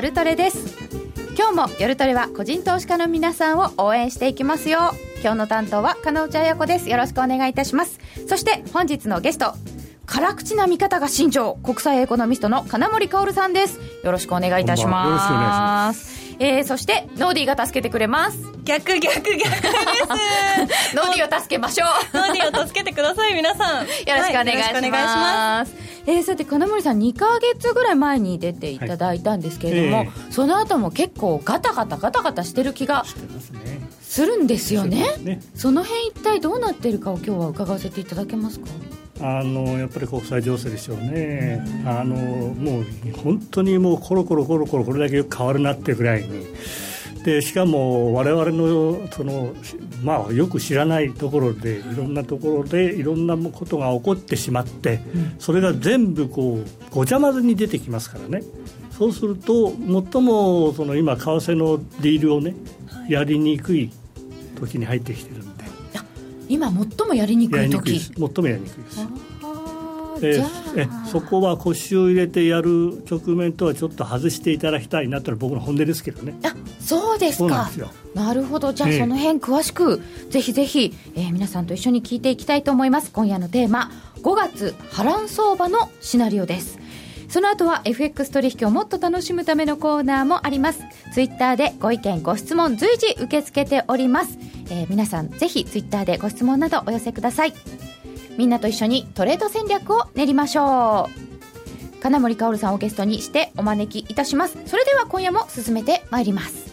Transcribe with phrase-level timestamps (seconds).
[0.00, 0.78] 夜トレです。
[1.36, 4.92] 今日も夜トレは個人投資家の皆さんを応援していきますよ。
[5.20, 6.88] 今日の担当は金内彩子です。
[6.88, 8.00] よろしくお願いいたします。
[8.26, 9.52] そして本日のゲスト
[10.06, 13.78] 辛口な見方が新庄国際エコノミストの金森薫さんです。
[14.02, 16.19] よろしくお願いいたします。
[16.42, 18.38] えー、そしてノーディーが助けてくれます。
[18.64, 19.50] 逆逆逆です。
[20.96, 22.16] ノーディーを助けましょう。
[22.16, 23.86] ノーディーを助けてください皆さん。
[23.86, 30.10] よろしくお願いします,、はい、えー、さて金森さん2か月ぐらい前に出ていただいたんですけれども、はいえ。
[30.30, 33.04] ー、その後も結構ガタガタガタガタしてる気が
[34.00, 38.66] するんですよね、ね、その辺一体どうなってるかを今日は伺わせていただけますか？
[39.22, 42.84] あのやっぱり国際情勢でしょうね、あのもう
[43.22, 46.46] 本当にもうコロコロコロコロこれだけ変わるなってぐらいに。
[47.24, 49.54] でしかも我々のその、
[50.02, 55.00] まあ、よく知らないところでいろんなところでいろんなことが起こってしまって、
[55.38, 58.42] それが全部こうごちゃ混ぜに出てきますからね。
[58.90, 59.70] そうすると
[60.12, 62.54] 最もその今為替のディールをね
[63.08, 63.90] やりにくい
[64.58, 65.42] 時に入ってきてる
[66.50, 67.98] 今最もやりにくい時。
[67.98, 69.08] 最もやりにくいです。
[70.22, 70.44] え
[70.76, 76.34] えそこは腰を入れてやる局面とはちょっと外していただきたいなというのは僕の本音ですけどね。
[76.42, 77.70] あそうですか。
[78.14, 78.72] なるほど。
[78.72, 83.12] じゃあその辺詳しく、えぜひぜひ、えー、皆さんと一緒に聞いていきたいと思います。
[83.12, 83.90] 今夜のテーマ
[84.22, 86.78] 5月波乱相場のシナリオです
[87.30, 90.82] その後は FX 取引をもっと楽しむためのコーナーもあります。
[91.14, 94.36] ツイッターでご意見ご質問随時受け付けております。
[94.68, 97.54] えー、皆さんぜひツイッターでご質問などお寄せください。
[98.36, 101.08] みんなと一緒にトレード戦略を練りましょ
[101.96, 102.00] う。
[102.00, 104.58] 金森かさんをゲストにしてお招きいたします。
[104.66, 106.69] それでは今夜も進めてまいります。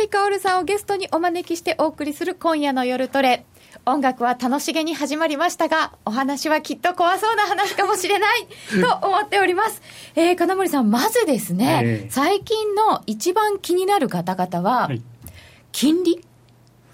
[0.00, 3.44] 森かおるさんをゲストにお招きしてお送りする今夜の夜トレ。
[3.84, 8.46] 音楽は楽しげに始まりましたが、お話はきっと怖そうな話かもしれない。
[8.80, 9.82] と思っております。
[10.16, 15.02] えー、金森さん、まずですね、えー、最近の一番気になる方々は、はい、
[15.70, 16.24] 金利？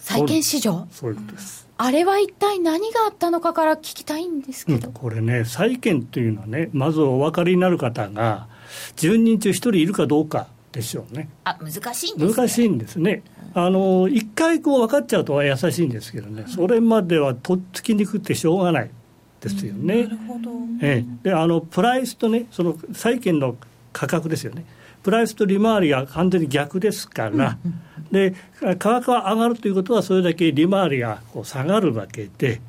[0.00, 0.88] 債券市場？
[0.90, 1.68] そうです。
[1.78, 8.48] あれは一体何があったのかから聞きたいんですけど、うん、これね、債券というのはね、まずお分かりになる方が、
[8.96, 11.30] 10人中1人いるかどうかでしょうね。
[11.44, 12.34] あ難しいんですね。
[12.36, 13.22] 難しいんですね。
[13.54, 18.90] あの一回こう分かっちゃうとは優しいんですけどね、それまではとっつきにくくてしょうがない
[19.40, 20.04] ですよね。
[20.04, 20.50] なるほど
[20.82, 23.56] ええ、であのプライスとね、その債券の
[23.94, 24.66] 価格ですよね、
[25.02, 27.56] プライスと利回りが完全に逆ですから、
[28.12, 32.60] で価格が上がるということは、それだけ利回りがこう下がるわけで。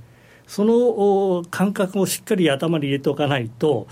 [0.47, 3.85] その感覚をしっかり頭に入れておかないと、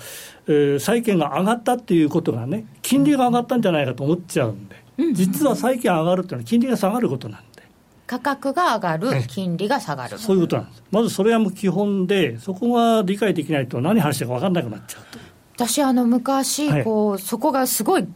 [0.47, 4.75] えー、債券が上がったっていうことがね、金利が上がったんじゃないかと思っちゃうんで、
[5.13, 7.63] 実は債券上がるっていうのは金利が下がることなんで。
[8.07, 10.19] 価格が上がる、金利が下がる。
[10.19, 10.83] そういうことなんです。
[10.91, 15.19] まずそれはもう基本で、そこが理解できないと何話してるか分かんなくなっちゃうと。
[15.55, 18.07] 私、あの、昔、こう、はい、そこがすごい、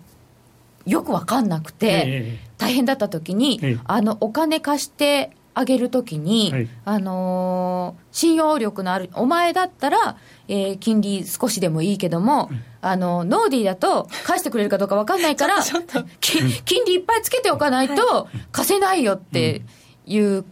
[0.86, 10.16] よく分かんなくて、えー、大変だった時に、えー、あの、お金貸してあげるときに、はい、あのー、信用力のある、お前だったら、
[10.48, 12.50] えー、金利少しでもいいけども、
[12.80, 15.58] あの、ノーディーだと返してくれるかどうか分かんないから、
[16.22, 19.64] 金利いっぱいつけておかないと貸せないよって
[20.06, 20.46] いう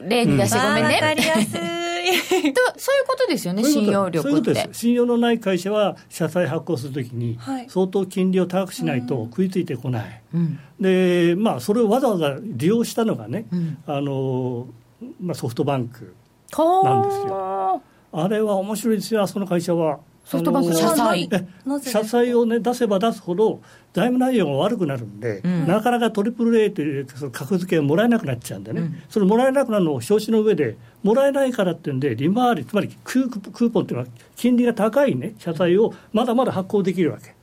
[0.00, 1.83] 例に出して、ごめんね。
[2.04, 2.16] い。
[2.16, 2.52] そういう
[3.06, 4.68] ことですよね、信用力って。
[4.72, 7.38] 信用のない会社は、社債発行するときに、
[7.68, 14.66] 相当金利を高くしないと食いついてこない、うん、でまあ、それをわざわざ利用したのがね、うん、あの
[15.20, 16.14] まあ、ソフトバンク
[16.56, 17.82] なんですよ。
[18.12, 19.98] あれは面白いですよ、その会社は。
[20.24, 21.28] ソフトバンク社債。
[21.82, 23.60] 社債を、ね、出せば出すほど
[23.92, 37.34] 財務内容が悪くなるんで、うん、なかなかトリプル A というその格付けがもらえなくなっちゃうんでね、うん、それもらえなくなるのを承知の上でもらえないからっていうんで利回りつまりクークーポンっていうのは金利が高いね社債をまだまだ発行できるわけ。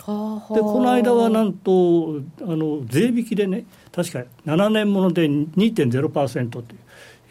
[0.00, 6.74] でこの間はなんとあの税引きでね確か7年もので2.0%って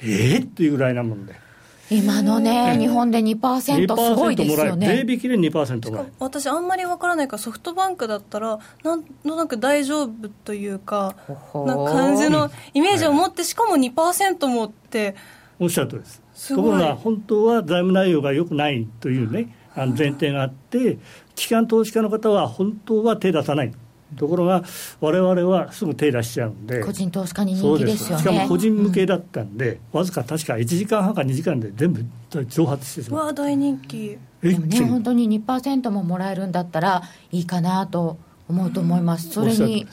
[0.03, 1.48] ええー、っていうぐらいなもんで。
[1.91, 5.03] 今のね、日本で2%すごいですよね。
[5.05, 15.15] 税引きで2%もらえ私、あんまりわからないから、ソフトバンクだったら、なんとなく大丈夫というか、な感じのイメージを持って、しかも2%もって。
[15.59, 16.21] おっしゃるとりです。
[16.55, 20.99] ところが、本当は財務内容が良くないというね、あの前提があって、
[21.35, 23.73] 機関投資家の方は本当は手出さない。
[24.17, 24.63] ところが、
[25.01, 28.23] われわれはすぐ手出しちゃうんで、個人投資家に人気ですよね。
[28.23, 32.05] しかも個人向けだったんで、わ、うん、ずか確か1時間半か2時間で全部
[32.47, 33.25] 蒸発してしまう。
[33.27, 34.17] わ大人気。
[34.41, 38.17] でもね、本当に2%ももらえるんだったらいいかなと
[38.47, 39.29] 思うと思います。
[39.29, 39.85] それに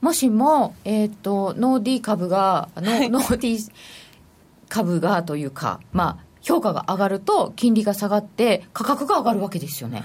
[0.00, 3.72] もしも、えーと、ノーディー株が、ノーディー
[4.68, 10.02] 株がというか、まあ、評価が上がると金利が下がって価格が上がるわけですよね。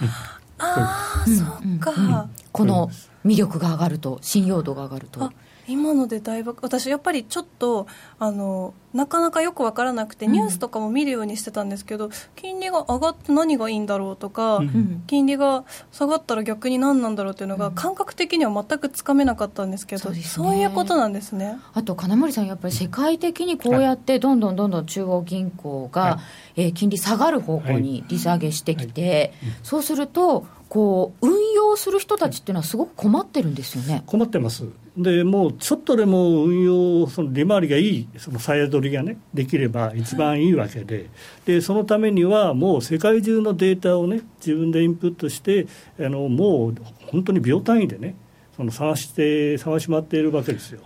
[0.59, 1.47] ああ、うん、そっ
[1.79, 2.91] か、うん、この
[3.27, 5.31] 魅力が上がると信用度が上がると。
[5.67, 7.87] 今のでだいぶ私やっぱりちょっと
[8.19, 21.59] あのなかなかよく分からなくて、ニュースとかも見るようにしてたんですけど金利が上がって何がいいんだろうとか、うん、金利が下がったら逆に何なんだろうっていうのが感覚的には全くつかめなかったんですけど、そう、ね、そういうことなんですね。
[21.73, 26.19] あと金森さんやっぱり世界的にこうやってどんどんどんどん中央銀行が、は
[26.55, 29.19] い、えー、金利下がる方向に利下げしてきて、はい。
[29.19, 34.03] はい、そうするとこう運用する人たちっていうのはすごく困ってるんですよね。
[34.05, 34.65] 困ってます
[34.97, 41.09] でもうちょっとでも運用その利回りがいいその鞘取りがねできれば一番いいわけで。
[41.45, 45.67] でそのためにはもう世界中のデータをね自分でインプットして
[45.99, 46.75] あのもう
[47.11, 48.15] 本当に秒単位でね
[48.55, 50.81] その探して探し回っているわけですよ。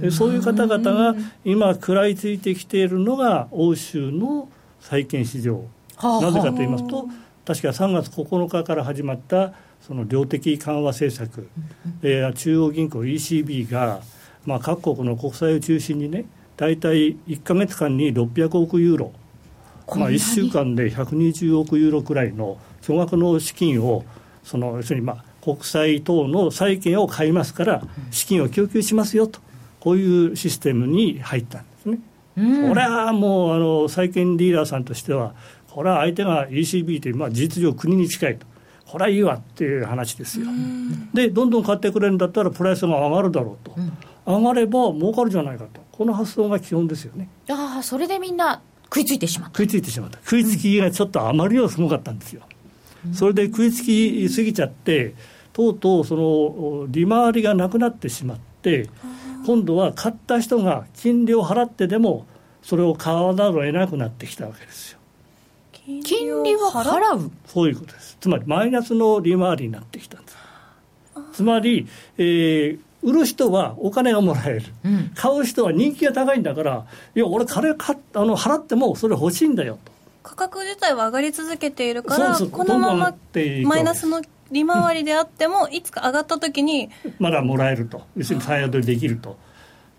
[0.00, 1.14] でそういう方々が
[1.44, 4.48] 今食らいついてきているのが欧州の
[4.80, 5.64] 債券市場。
[6.02, 7.06] なぜかと言いますと
[7.44, 9.52] 確か3月9日から始まった
[9.86, 11.48] その量的緩和政策、
[12.02, 14.00] えー、中央銀行 ECB が、
[14.46, 16.24] まあ、各国の国債を中心にね
[16.56, 19.12] 大体1か月間に600億ユーロ、
[19.88, 24.04] まあ、1週間で120億ユーロくらいの巨額の資金を
[24.44, 27.82] その要するにまあ国債等の債券を買いますから
[28.12, 29.40] 資金を供給しますよと
[29.80, 31.98] こういうシステムに入ったんですね。
[32.36, 35.34] うん、これはもうあの債券リーダーさんとしては
[35.68, 38.46] これは相手が ECB という、まあ、事実上国に近いと。
[38.92, 40.48] これはいいわっていう話ですよ。
[41.14, 43.92] で、どんどん買ってくれるんだったら、プライスが上がるだろうと、うん、
[44.26, 47.30] 上がれば儲かるじゃないかと、この発想が基本ですよね。
[47.48, 49.56] ああ、それでみんな食いついてしまった。
[49.56, 50.18] 食いついてしまった。
[50.18, 52.42] 食いつきがちょっとあまりにもすごかったんですよ。
[53.06, 55.14] うん、それで食いつきすぎちゃって、
[55.54, 58.90] とうとうその利回りがなくなってしまって、
[59.46, 62.26] 今度は買った人が金利を払ってでも、
[62.62, 64.98] それを買わざるを得なくなってきたわけですよ。
[65.84, 67.30] 金利は払う？
[67.46, 70.36] そういうことですつまりマイナスの利回りになってきたんです。
[71.32, 71.88] つまり、
[72.18, 79.92] えー、売る人はお金がもらえる、うん、買う人は人気が高いんだからいや俺金かあの払ってもそれ欲しいんだよと。
[80.22, 83.14] 価格自体は上がり続けているからこのまま
[83.64, 84.22] マイナスの
[84.52, 88.02] 利回りであっても、いつか上がった時にまだもらえると。
[88.16, 89.36] 要するに再雇いできると。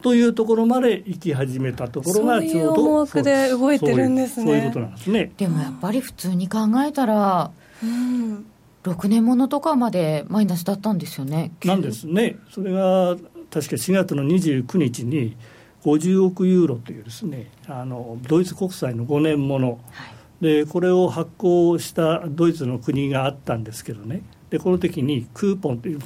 [0.02, 4.46] というところまで行き始めたところがちょうどそういう思惑で動いてるんですね。
[4.46, 5.31] そういうことなんですね。
[5.38, 7.52] でもやっぱり普通に考えたら、
[7.83, 8.45] うん、
[8.83, 12.38] 6年ものとかまでマイナスだったんですよねなんですね。
[12.50, 13.15] それが
[13.51, 15.35] 確か4月の29日に
[15.83, 20.06] 50億ユーロというですねあのドイツ国債の5年もの、は
[20.41, 24.24] い、でこれを発行したドイツの国があったんですけどね。
[24.50, 26.00] でこの時にクーポンという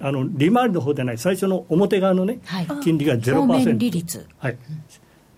[0.00, 4.26] あの利回りの方でない最初の表側のね、はい、金利が0%表面利率。
[4.38, 4.58] はい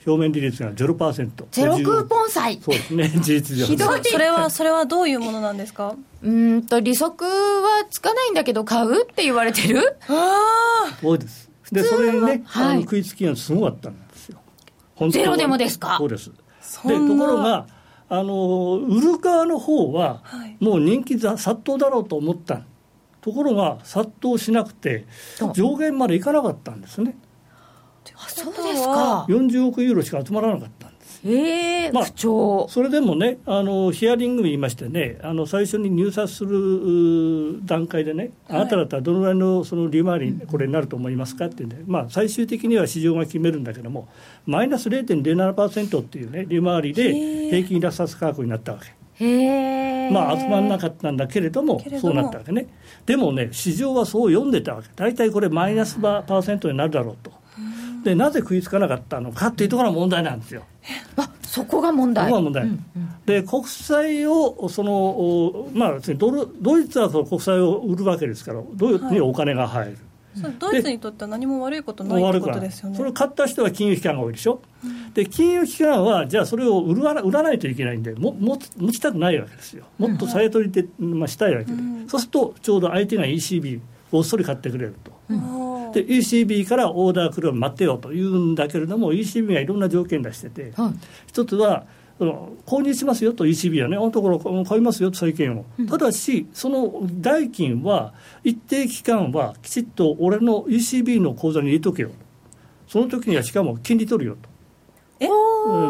[0.07, 2.59] 表面利率が0%ゼロクーポン債。
[2.63, 3.09] そうですね。
[3.21, 3.67] 事実上。
[3.67, 4.01] ひどい。
[4.05, 5.95] それはそれはどういうものなんですか？
[6.23, 9.97] うんと利息はつかないんだけど買うって言われてる？
[10.09, 11.51] ああそうです。
[11.71, 14.39] でそれにね、はい、あの食いつきがすごかったんですよ。
[15.11, 15.97] ゼロでもですか？
[15.99, 16.31] そうです。
[16.31, 17.67] でところが
[18.09, 20.23] あの売る側の方は、
[20.59, 22.63] もう人気殺到だろうと思った。
[23.21, 25.07] ところが殺到しなくて
[25.53, 27.17] 上限までいかなかったんですね。
[28.15, 30.91] あそうですか40億ユーロしか集まらなかった
[31.25, 44.09] ええー、まあ、不調それでもねあの、ヒアリングに言いましてね、あの最初に入札する段階でね、あなただったらどのぐらいのその利回り、これになると思いますかってね、まあ、最終的には市場が決めるんだけども、
[44.47, 47.13] マイナス0.07%っていうね、利回りで
[47.51, 48.95] 平均落札価格になったわけ。
[50.11, 52.67] まあ、集まらなかったんだけれども、そうなったわけね。
[53.05, 54.89] でもね、市場はそう読んでたわけ。
[54.97, 57.40] 大体これマイナスパーセントになるだろうと。
[58.05, 60.63] でなぜ食いつかなかったのかっていうところが問題なんですよ。
[61.17, 62.27] あそこが問題。
[62.27, 62.65] そこが問題。
[62.65, 69.99] うんうん、で国債をそのまあドルドイツはその国債を売るわけですからドイツにお金が入る。
[70.43, 72.97] はい、ドイツにとっては何も悪いことないってことですよね。
[72.97, 74.63] それを買った人は金融機関が多いでしょ？
[74.85, 79.85] うん、で金融機関はじゃあそれを売ら売らないといけないんでもも持ちたくないわけですよ。
[79.99, 83.81] もっとさえ取りで、まあ、したいわけで、うん、そうするとちょうど相手が ECB
[84.13, 85.13] をっそり買ってくれると。
[85.31, 90.95] うんで ECB からオーダー来るを待ってよと言うんだけれども ECB がいろんな条件出してて、はい、
[91.27, 91.85] 一つは
[92.19, 98.13] 購入しますよと ECB はね、あのところ買いますよと債券を、ただし、その代金は
[98.45, 102.11] 一定期間はきちっと俺の ECB の口座に入れとけよ、
[102.87, 104.51] その時にはしかも金利取るよと、
[105.21, 105.29] え？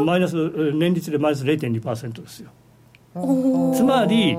[0.04, 0.36] マイナス
[0.72, 2.50] 年率でマイナス0.2%ですよ。
[3.74, 4.36] つまり、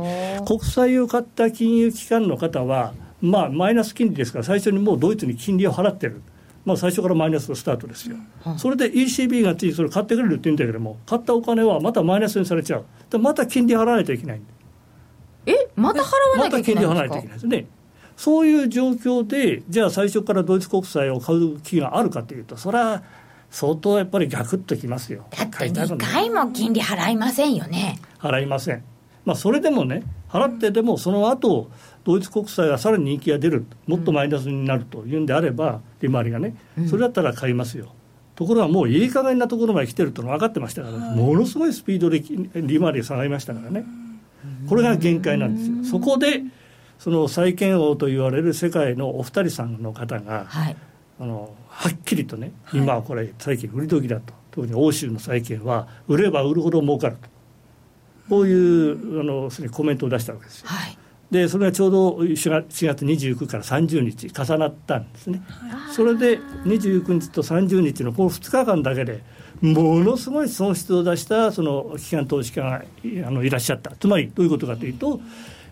[0.48, 6.22] 国債を買った金融機関の方は、まあ、マイナス金利ですから、最初にもうドイツに金利を払ってる。
[6.64, 12.86] まあ、最初からマイナスのスタートですよ、うん、それで ECB が次それ買ってくれるって言うんだけども買ったお金はまたマイナスにされちゃう。
[13.10, 14.42] でまた金利払わないといけない
[15.48, 15.54] え？
[15.76, 17.66] また払わなきゃいけないまた金利払わないといけないですね。
[18.16, 23.02] そういう状況でじゃあ最初からドイツ国債を買う気があるかというとそれは
[23.50, 25.26] 相当やっぱりガクッときますよ。
[25.32, 27.98] だって2回も金利払いませんよね。
[28.20, 28.84] 払いません。
[29.26, 31.72] まあそれでもね払ってでもその後
[32.04, 36.56] ドイツ国債がさらに人気が出るもっとマイナスになるというんであれば利回りがね
[36.90, 37.94] それだったら買いますよ、
[38.36, 43.86] ところがもういい加減なところまで来てると分かってましたから、ものすごいスピードで利回りが下がりましたからね、
[44.68, 46.00] これが限界なんですよ。
[46.00, 46.42] そこで
[46.98, 50.76] その債券王と言われる世界のお二人さんの方が、はい、
[51.20, 57.30] あのはっきりとね、今はこれ債券売り時だと特に欧州の債券は売れば売るほど儲かると。
[58.30, 60.68] こういうあのコメントを出したわけですよ。
[60.68, 60.98] はい
[61.32, 65.42] でそれがちょうど4月29から30日重なったんですね、
[65.92, 69.24] それで29日と30日のこの2日間だけで
[69.62, 72.84] ものすごい損失を出したその機関投資家が
[73.28, 73.92] あのいらっしゃった。
[73.92, 75.22] つまりどういうことかというと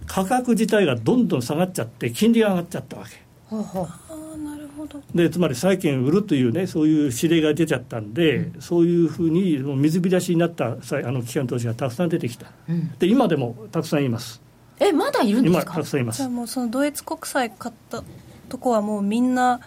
[0.05, 3.21] 価格自体がどんどん下がっちゃって金利が上がっちゃったわけ。
[3.47, 4.37] ほうほう。
[4.37, 5.01] なるほど。
[5.13, 14.41] でつまり債券売るというねそういう指令が出ちゃったんで、うん、そういうふうに水浸しになったあの機関投資がたくさん出てきた、うん、で今でもたくさんいます
[14.79, 15.61] えまだいるんですか？
[15.63, 16.17] 今たくさんいます。
[16.17, 18.03] じゃあもうそのドイツ国債買った
[18.47, 19.59] とこはもうみんな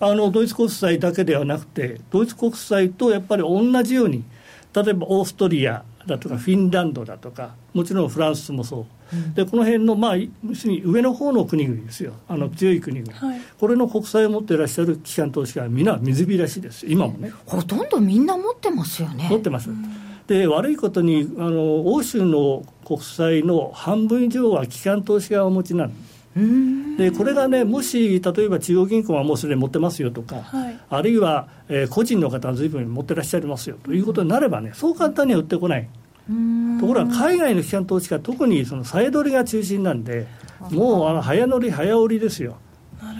[0.00, 4.24] あのドイツ国債だけではなくてドイツ国債とやっぱり同じように
[4.74, 12.14] 例えばオーストリアだとかフィンランドだとかもちろんフランスもそう、うん、でこの辺のまあ要するに上の方の国々ですよ。
[12.28, 16.86] あの強い国々、はい、これの国債を持っていらっしゃる機関投資家は皆水浸しです。
[16.86, 17.32] 今もね。
[17.46, 19.28] ほとんどみんな持ってますよね。
[19.30, 19.84] 持ってます、うん、
[20.26, 22.64] で悪いことにあの欧州の
[22.96, 25.92] 国債の半分以上は機関投資家がお持ちなん
[26.96, 35.88] でこれがね、もし例えば中央銀行がもうすでに持ってますよとか、はい、あるいは、えー、個人の方がずいぶん持ってらっしゃいますよということになればね、そう簡単には売ってこない。
[36.80, 40.26] ところが海外の機関投資家、特にその再取りが中心なんで、
[40.70, 42.56] もうあの早乗り、早売りですよ。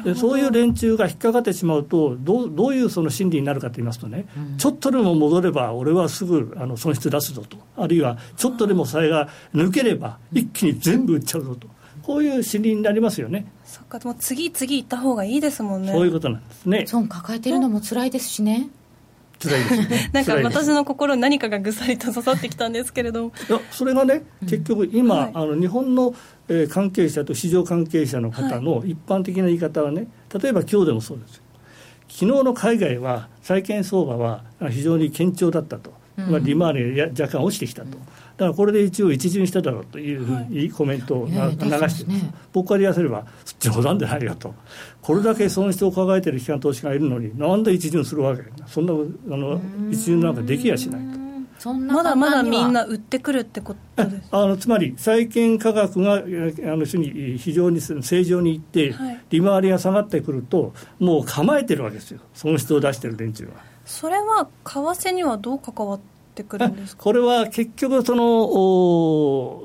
[0.05, 11.69] でそういう連中が引っかかってしまうとどうどういうその心理になるかと言いますとね、うん、ちょっとでも戻れば俺はすぐあの損失出すぞとあるいはちょっとでもそれが抜ければ一気に全部売っちゃうぞと。
[12.03, 13.47] こういう心理になりますよね。
[13.65, 15.93] そっか、もう次々行った方がいいですもんね。
[15.93, 16.85] そういうことなんですね。
[16.87, 18.69] 損抱えてるのも辛いですしね。
[19.49, 20.11] 辛いですね。
[20.15, 23.25] なんか私の心に何かがぐさりと刺さってきたんですけれど。
[23.25, 23.33] も。
[23.49, 26.15] いや、それがね、結局今、はい、あの日本の、
[26.49, 31.43] えー、関係者と市場関係者の方の一般的な言い方はね、例えば今日でもそうです。
[32.09, 37.89] 昨日の海外は債券相場は非常に堅調だったと、まあ、利回りが若干落ちてきたと。
[37.89, 42.13] だからこれで一応一巡しただろうというふうにコメントを流して
[42.53, 43.27] 僕から言わせれば
[43.61, 44.55] 冗談でないよと。
[45.01, 48.43] これだけ損失を抱えている機関投資家がいるのになんで一巡するわけ？
[48.67, 51.23] そんなあの一巡なんかできやしないと。
[51.75, 54.23] まだまだみんな売ってくるってことです。
[54.33, 62.19] あのつまり債券価格があの非常に正常にいって、はい、利回りが下がってくるともう構えてるわけですよ。
[62.35, 63.53] 損失を出してる連中は
[63.93, 66.01] それは為替にはどう関わっ
[66.35, 69.63] てくるんですこれは結局その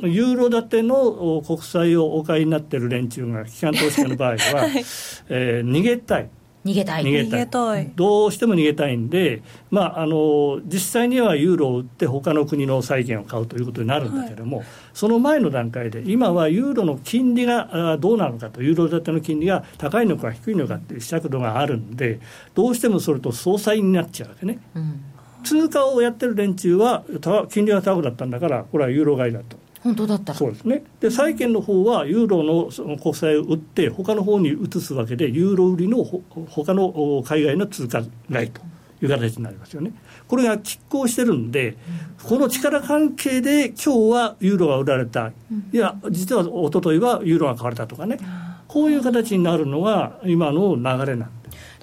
[0.00, 4.84] ユーロ建ての国債をお買いになっている連中が機関投資家の場合は、 はい、
[5.28, 6.30] えー、逃げたい。
[6.66, 7.04] 逃げたい。
[7.04, 7.92] 逃げたい。
[7.94, 22.18] どうしても逃げたいんで、まあ、あの実際にはユーロを売って他の国の債券を買うということになるんだけども、はい、その前の段階で今はユーロの金利がどうなのかとユーロ建ての金利が高いのか低いのかっていう試着度があるんで
[22.54, 24.58] どうしてもそれと相殺になっちゃうわけね。
[24.74, 25.04] うん。
[25.44, 27.04] 通貨をやってる連中は
[27.50, 29.65] 金利が高くなったんだからこれはユーロ買いだと。
[29.86, 30.82] 本当だったそうですね。
[31.00, 38.02] で債券の方はユーロの国債を売って他の方に移すわけでユーロ売りのほ他の海外の通貨
[38.32, 38.60] 買いと
[39.00, 39.92] いう形になりますよね。
[40.26, 41.76] これが拮抗してるんで、
[42.24, 45.28] この力関係で今日はユーロが売られた、
[45.72, 48.18] いや実は一昨日はユーロが買われたとかね。
[48.66, 51.30] こういう形になるのが今の流れなん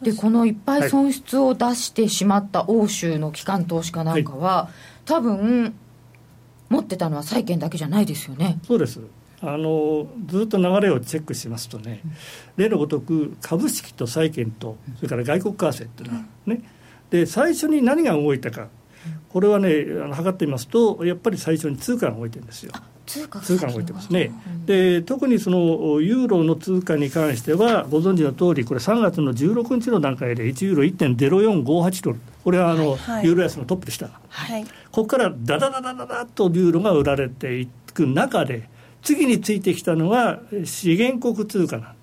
[0.01, 0.89] でこのいっぱい。
[0.89, 4.73] 損失を出してしまった欧州の機関投資家なんかは、はい、
[5.05, 5.73] 多分
[6.69, 8.59] 持ってたのは債券だけじゃないですよね。
[8.65, 8.99] そうです。
[9.41, 12.01] あのずっと流れをチェックしますとね、
[12.55, 16.61] 例のごとく株式と債券とそれから外国為替っていうのはね、
[17.09, 18.69] で最初に何が動いたか
[19.27, 22.71] これはね測ってみますとやっぱり最初に通貨が動いてるんですよ。
[23.05, 24.31] 通貨通貨が動いてますね、
[24.65, 32.19] で特にそのユーロの通貨に関してはご存知の通りこれ3月の16日の段階で1ユーロ1.0458ドル。
[32.45, 38.69] これはあの、はいはい、ユーロ安のトップでした、はい、ここからダダダダダダとユーロが売られていく中で
[39.01, 41.95] 次についてきたのが資源国通貨なん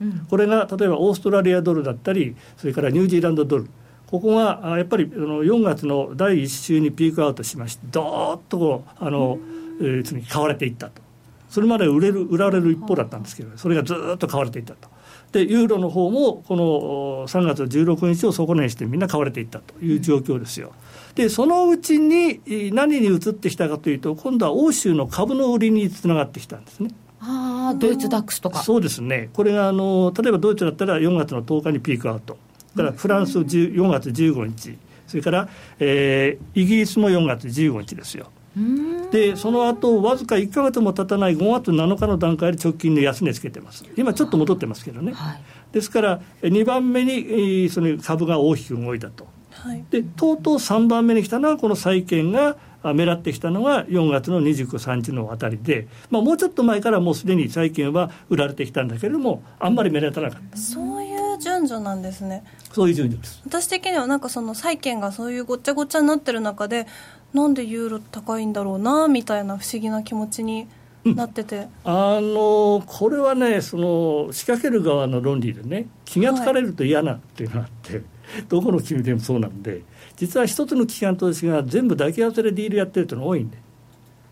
[0.00, 3.68] うん、これが例えばオーストラリアドルだったりそれからニュージーランドドル。
[4.06, 9.38] ここがやっぱり4月の第1週にピークアウトしましてどーっとこうあの、
[9.80, 11.02] えー、買われていったと。
[11.48, 14.88] それまで売れる売られる一方だったんですけどそれがずっと買われていったと。
[15.32, 20.72] でユーロの方もこの3月16日を底値にしてみんな買われていったという状況ですよ。
[21.14, 22.40] でそのうちに
[22.72, 26.90] 何に移ってきたかというと今度は欧州の株の売りにつながってきたんですね。
[27.20, 28.62] あドイツダックスとか。
[28.62, 32.36] そうですね、これがあの例えばドイツだったら4月の10日にピークアウト、
[32.76, 38.30] からフランス4月15日、それから、えー、イギリスも4月15日ですよ。
[39.10, 45.40] でその後わずか1か月も経たない5月7日の段階で直近の安値つけてます、今ちょっと戻ってますけどね、はい、
[45.72, 49.26] ですから2番目にその株が大きく動いたと、
[49.64, 52.56] はい、でとうとう3番目に来たのはこの債券が
[52.92, 60.56] 目立ってきたのが4月の29、30のあたりで、まあ、もうちょっと前からもうすでに債券は売られてきたんだけれども、あんまり目立たなかった。
[60.58, 62.44] そういう順序なんですね。
[62.72, 63.40] そういう順序です。
[63.46, 66.86] 私的にはなんかその債券がそういうごっちゃごちゃになってる中で、
[67.32, 70.68] なんでユーロ高いんだろうなみたいな不思議な気持ちに
[71.04, 78.04] なってて、うん、あのこれはねその仕掛ける側の論理でね気が付かれると嫌なっていうのがあって、はい、
[78.48, 79.82] どこの国でもそうなんで
[80.16, 83.64] 実は一つの機関投資家が全部抱き合わせでディールやってるというのが多いんで。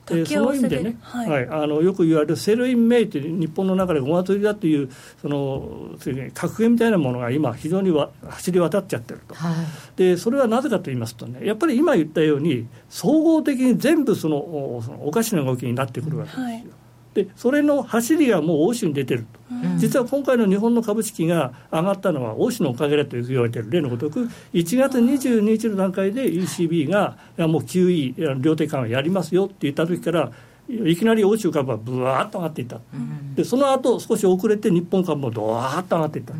[0.06, 4.90] でその意味でね、はい、はい、あのよく言われる Sell in May という日本の中でごま取りだという
[5.20, 5.96] その
[6.34, 9.54] 格言みたいなものが今非常にわ走り渡っちゃってると、はい、
[9.96, 16.46] でそれはなぜかと言いますとねやっぱり今言ったように総合的に全部そのそのおかしな動きになってくるわけですよ。
[16.46, 16.66] はい
[17.14, 23.70] でそれの走りがもう欧州に出てると、うん、実は今回の日本の株式が上がったのは欧州のおかげだと言われている。
[23.70, 30.32] 例のごとく1月22日の段階で ECB がもう QE 量的緩和やりますよって言った時から
[30.68, 36.34] いきなり欧州株はぶわーっと上がっていった、うん、でその後少し遅れて日本株もどわーっと上がっていった、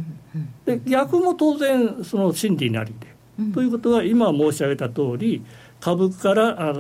[0.65, 5.45] で逆も当然その心理なりで、うん、ということは今申し上げた通り
[5.81, 6.75] 株から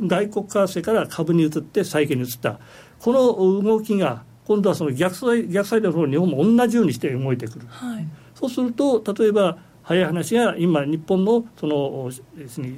[0.00, 2.60] 外国為替から株に移って債券に移った
[3.04, 12.10] この動きが今度はその逆サイ逆サイドの方日本も同じようにして動いてくる、はい、そうすると例えば早い話が今、日本のその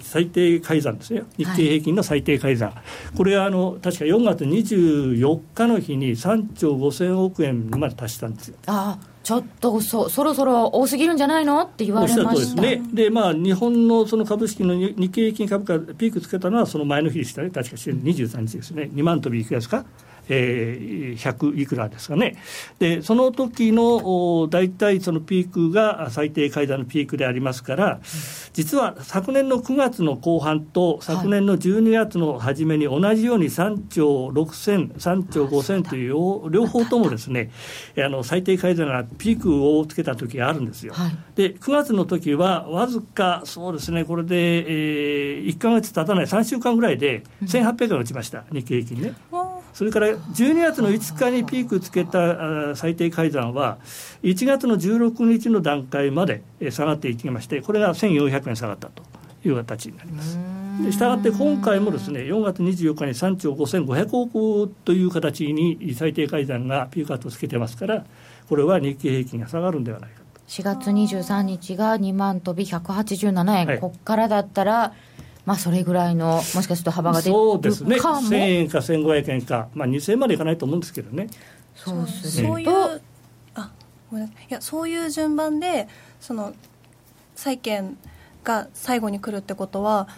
[0.01, 8.57] 最低改ざんですね、日経平均の最低改ざん、はい、これはあの確か4月24日の日に3兆5000億円まで達したんですよ。
[8.67, 12.61] あちょっとそそろそろ多すぎるんじゃないのって言われました。
[12.61, 19.85] でで、まあ、日本のその株式の日経平均株価、ピークつけたのはその前の日でしたね、確か23日ですね、2万飛びいくらですか。
[20.29, 22.37] えー、100いくらですかね、
[22.79, 28.01] でその時の大体そのピークが最低階段のピークでありますから、
[28.53, 37.51] 実は昨年の9月の後半と昨年の12月の初めに同じように3兆6000、3兆5000という両方ともですね、
[37.99, 40.93] あの最低階段がピークをつけた時があるんですよ。
[40.95, 49.15] はい、で9月の時はわずかそうですねこれで、えー、1か月経たない3週間ぐらいで1800円落ちました、日経平均ね。
[49.77, 53.77] それから12月の5日にピークつけた最低改ざんは、
[54.23, 59.03] 1月の16日の段階まで下がっていきまして、これが1400円下がったと
[59.45, 60.39] いう形になります。
[60.83, 68.07] でしたがって今回もですね4月24日に3兆5500億という形に最低改ざんがピークアウトつけてますから
[68.49, 70.41] これは日経平均が下がるんではないかと。
[70.49, 74.95] 4月23日が2万飛び187円、はい、ここからだったら
[75.47, 77.53] まあ、それぐらいの、もしかすると幅が出るかも。
[77.55, 81.29] そうですね、1000円か1500円か、まあ、2000円までいかないと思うんですけどね。
[81.75, 83.01] そうすると、そういう
[83.55, 83.71] あ
[84.11, 84.31] ごめんい。
[84.49, 85.89] やそういう順番で
[86.21, 86.53] その
[87.35, 87.97] 債券
[88.45, 90.09] が最後に来るってことは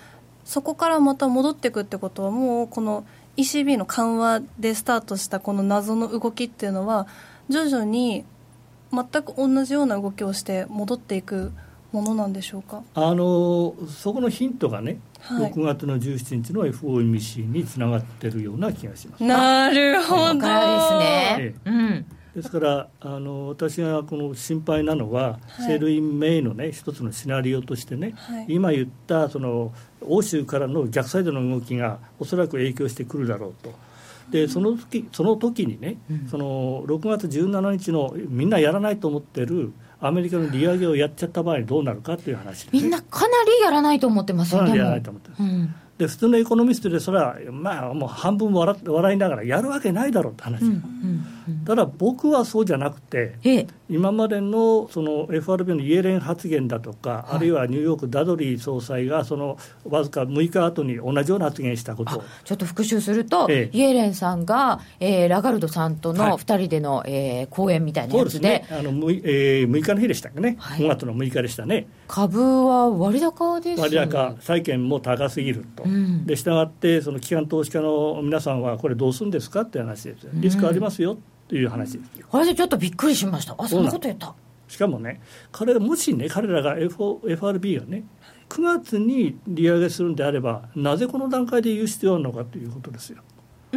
[0.45, 3.05] そこからまた戻っていくってことはもうこの
[3.37, 7.07] ECB の緩和でスタートしたこの謎の動きっていうのは
[7.49, 8.25] 徐々に
[8.93, 11.53] 全く同じような動きをして戻っていく
[11.93, 12.83] ものなんでしょうか？
[12.95, 19.25] あのそこのヒントがねはい、6月の17日の FOMC につながってるような気がします。
[19.25, 20.35] なるほど。
[20.35, 20.43] です
[20.99, 21.55] ね。
[21.65, 22.07] うん。
[22.35, 33.75] ですからあの私がこの心配なのは、はい、セールイン・メイの、ね、一つのシナリオとしてね、はい、今言ったその欧州からの逆サイドの動きがおそらく影響してくるだろうと。
[34.31, 44.77] でその時その時にね、うん、その6月17日のみんなやらないと思ってるアメリカの利上げをやっちゃった場合どうなるかという話、ね、みんなかなりやらないと思ってますよね。
[44.77, 51.27] やらないと思ってます、うん、で普通のエコノミストでそれは、まあ、もう半分笑笑いながらやるわけないだろうって話、うんうんうん、
[51.65, 62.23] ただ僕はそうじゃなくて、ええ、今までのその FRB のイエレン発言だとか、はい、あるいはニューヨークダドリー総裁がそのわずか6日後に同じような発言したこと。
[62.45, 71.87] ちょっと復習すると、ええ、イエレンさんが、えー、ラガルドさんとの2人での、はい、えー、講演みたいなやつで、ね、あの 6,、えー、6日の日でしたっけね、はい、5月の6日でしたね。
[72.07, 82.27] 株は割高です、ね、割高、債券も高すぎると、うん、でしたがって、その機関投資家の皆さんは、これ、どうするんですかって話です、リスクありますよ、うんという話ですよ。
[82.31, 83.55] あれでちょっとびっくりしました。
[83.59, 84.35] あ、そんなこと言った。
[84.69, 88.05] しかもね、彼らもしね、彼らが FRB がね、
[88.51, 93.23] 9月に利上げするんであれば、なぜこの段階で言う必要あるのかということですよ。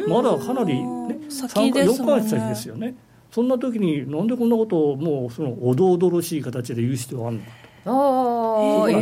[0.07, 0.81] まだかなり、ね、
[1.29, 2.95] 3か、4か月先ですよね。
[3.31, 7.51] そんな時に、なんでこんなことをもう、そのおどおどろしい形で言う必要あるのか
[7.85, 8.97] あ、えー、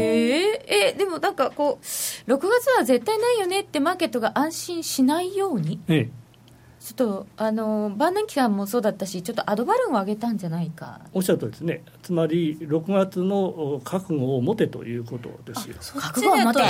[0.67, 6.09] えー、でもなんかこう、6月は絶対ないよねってマーケットが安心しないように、ええ、
[6.79, 11.01] ちょっとあの万年期間もそうだったし、ちょっとアドバルーンを上げたんじゃないか。
[11.13, 15.75] おっしゃるとですね、つまり6月の覚悟を持てということですよ。
[15.99, 16.61] 覚悟を持て、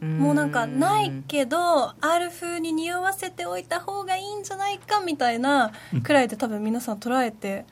[0.00, 5.72] うん、もうなんか、ないけど、あるふうに匂わせておいた方がいいんじゃないかみたいな
[6.04, 7.64] くらいで、多分皆さん捉えて。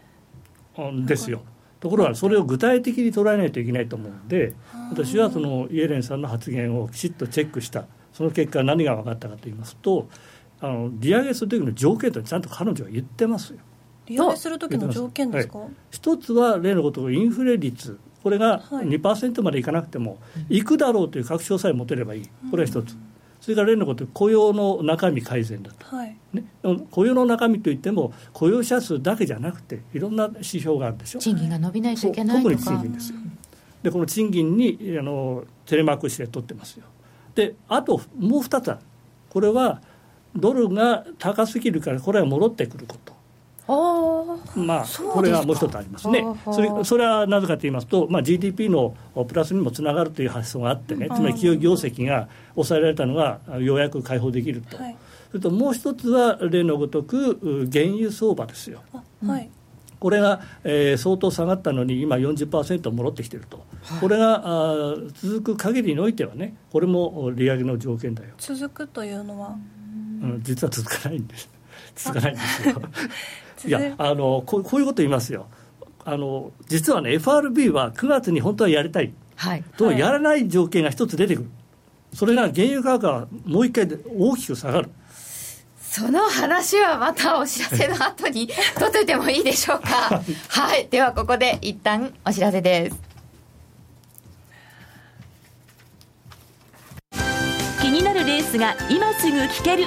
[0.77, 1.43] うん、ですよ。
[1.81, 4.53] ところがそれを具体的に捉えないといけないと思うので
[4.91, 7.87] 私はそのイエレンさんの発言をきちっとチェックした。
[8.13, 10.09] その結果何が分かったかと言いますと
[10.61, 13.59] あの利上げする時の条件とちゃんと彼女は言ってますよ。
[14.07, 17.99] 利上げする時の条件ですか、はい、一つは例のことインフレ率。
[18.23, 20.19] これが2%までいかなくても、
[20.49, 22.29] い、くだろうという確証さえ持てればいい。
[22.51, 22.97] これは一つ、
[23.41, 26.17] それから例のこと雇用の中身改善だと、はい。
[26.33, 26.45] ね、
[26.91, 31.21] 雇用の中身といっても雇用者数だけじゃなくていろんな指標があるでしょ。
[31.21, 33.19] 賃金が伸びないといけない特に賃金ですよ。
[33.83, 36.85] でこの賃金にあのテレマークして取ってますよ。
[37.35, 38.81] であともう2つある。
[39.31, 39.81] これは
[40.39, 43.19] ドルが高すぎるからこれは戻ってくること。
[44.57, 48.97] まあ、これがもう一つありますね、それそれはなぜかと言いますと、まあ、GDP の
[49.29, 54.97] プラスにもつながるという発想があってね、つまり企業業績が抑えられたのがようやく解放できると、はい、
[55.33, 58.81] それともう一つは例のごとく原油相場ですよ。
[59.27, 59.51] はい、
[60.01, 68.31] これが、えー、相当下がったのに今40%戻ってきてると、はい、これがあ続く限りにおいてはねこれも利上げの条件だよ。
[68.39, 69.49] 続くというのは？
[69.49, 69.71] うん、
[70.41, 71.49] 実は続かないんです。
[71.97, 72.83] 続かないんですよ。
[73.67, 75.47] いやあのこうこういうこと言いますよ。
[76.05, 81.49] あの実はね FRB は9月に本当はやりたい、はい、とやらない条件が一つ出てくる、
[82.15, 84.91] それが原油価格がもう一回大きく下がる。
[85.81, 88.47] その話はまたお知らせの後に
[88.79, 90.23] 取っといてもいいでしょうか。
[90.49, 90.87] はい。
[90.91, 92.97] ではここで一旦お知らせです。
[97.81, 99.87] 気になるレースが今すぐ聞ける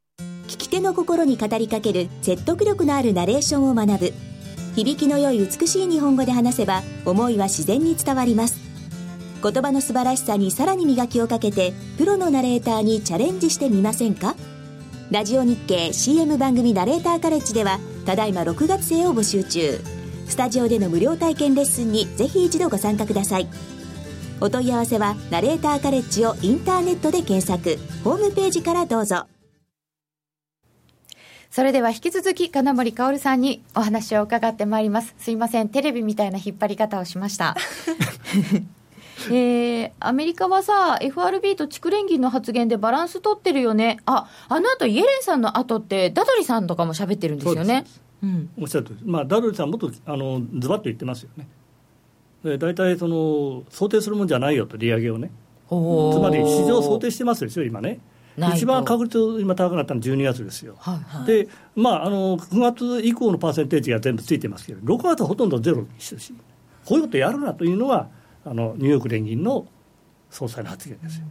[0.71, 4.13] 手の心に語りかける説得力のあるナレーションを学ぶ。
[4.75, 8.55] 響きの良い美しい日本語で話せば思いは自然に伝わります。
[9.43, 14.35] 言葉の素晴らしさにさらに磨きをかけてプロのナレーターにチャレンジしてみませんか？
[15.11, 19.81] ラジオ日経 CM 番組ナレーターカレッジではただいま6月生を募集中。
[20.27, 23.49] スタジオでの無料体験レッスンにぜひ一度ご参加ください。
[24.39, 27.77] お問い合わせはナレーターカレッジをインターネットで検索。
[28.05, 29.25] ホームページからどうぞ。
[31.51, 37.57] それでは引き続き金森薫さんにお話を伺ってまいりますすいませんテレビみたいな引っ張り方をしました
[39.29, 47.85] えー、アメリカはさ、FRB と蓄連銀の発言でバランス取ってるよね、ああの後イエレンさんの後って、ダドリさんとかも喋ってるんですよね。
[48.23, 51.47] うん、おっしゃるとり、まあ、ダドリさん、もっとあのズバッと言ってますよね。
[52.43, 55.29] で大体その、想定するもんじゃないよと、利上げをね。
[55.69, 57.99] つまり市場想定してますでしょ、今ね。
[58.49, 66.33] 一番確率、今高くなったのは12月ですよ、はいはい、でまあ、あの9月以降のパーセンテージが全部ついてますけど、6月はほとんどゼロにしてるし、
[66.85, 68.09] こういうことやるなというのは、
[68.45, 69.67] あのニューヨーク連銀の
[70.29, 71.25] 総裁の発言ですよ、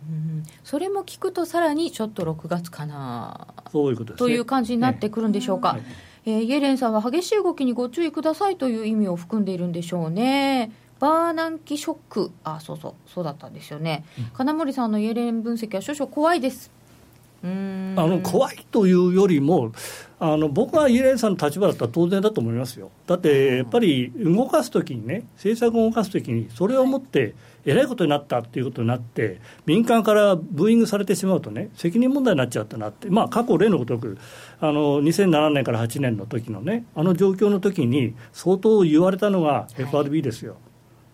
[0.63, 3.55] それも聞くと、さらにちょっと6月かな。
[3.73, 5.75] そういうことね、という感じになってくるんでしょうか。
[5.75, 5.83] ね
[6.27, 10.71] えー、イエレンさんは激しい動きにご注意くださいという意味を含んでいるんでしょうね。
[10.99, 16.71] バーナンキショック、あそうそう、そうだったんですよね、うん、金森さんのイエレン分析は少々怖いです。
[17.43, 17.47] あ
[18.07, 19.73] の怖いというよりも、
[20.19, 34.19] あの僕はイエレンさんの立場だったら当然だと思いますよ、だってやっぱり動かすときにね、政策を動かすときに、それをもってえらいことになったっていうことになって、民間からブーイングされてしまうとね、責任問題になっちゃったなって、まあ、過去、例のごとく、
[34.61, 40.53] あの2007年から8年の時のね、あの状況の時に、相当言われたのが FRB ですよ。
[40.53, 40.61] はい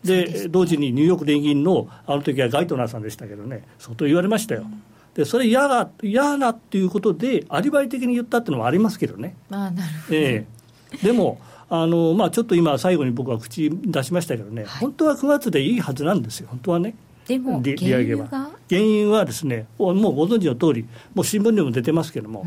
[0.05, 4.61] で同時にニューヨーク連銀のあの時はガイトナーさんでしたけどね、相当言われましたよ。
[4.61, 4.83] うん
[5.17, 9.35] でそれ嫌だ嫌だっていうことでアリバイ的に言ったっていうのもありますけどね。
[9.51, 16.95] あなるほど、えー、でもあの、まあ、ちょっと今最後に僕は口出しましたけどね、はい、本当は9月でいいはずなんですよ本当はね。
[17.27, 18.29] でも利上げは。
[18.69, 22.47] 原因はですねもうご存知の通りもう新聞でも出てますけども、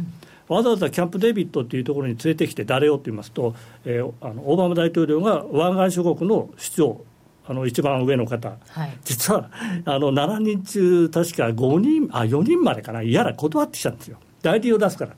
[0.49, 7.05] うん、わざわざキャンプ・デビットっていうところに連れてきて誰をって言いますと、えー、あのオバマ大統領が湾岸諸国の首長
[7.49, 9.49] あの一番上の方、はい、実は
[9.85, 15.15] あの7人中、確か5人、あ4人までかな、嫌だ、断ってきたんですよ、代理を出すから。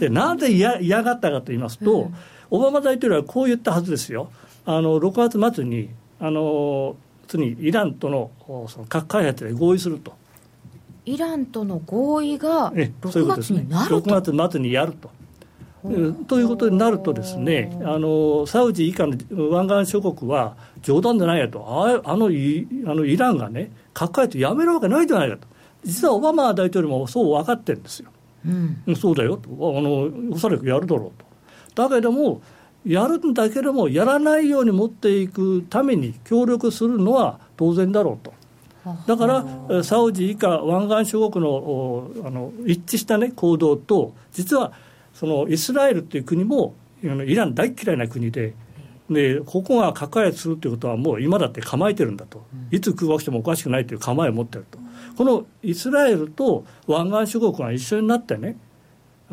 [0.00, 2.10] でなぜ嫌嫌がったかと言いますと、
[2.50, 4.30] オバマ大統領はこう言ったはずですよ、
[4.64, 6.96] あの6月末に、あの
[7.34, 8.30] にイランとの
[8.68, 10.14] その核開発で合意すると。
[11.04, 15.10] イランとの合意が6月になると、ね、6月末にやると。
[16.26, 19.16] ということになるとですねあのサウジ以下の
[19.50, 21.62] 湾岸諸国は冗談じゃないやと。
[22.04, 25.46] ああのイあのイランがね核開発やめるわけないじゃないかと。
[25.84, 28.08] 実はオバマ大統領もそう分かってるんですよ、
[28.46, 29.50] うん、そうだよと。
[29.50, 31.88] あのおそらくやるだろうと。
[31.88, 32.40] だけども
[32.86, 38.32] やるんだけどもやらないように持っていくために協力するのは当然だろうと。
[39.06, 44.72] だから、サウジ以下、湾岸諸国のあの一致した、ね、行動と、実は
[45.14, 48.54] そのイスラエルっていう国もイラン大嫌いな国で
[49.10, 54.78] でここが核開発するということはもう今だって構えてるんだと、いつ空爆してもおかしくないという構えを持ってると、
[55.16, 58.56] このイスラエルと湾岸諸国が一緒になってね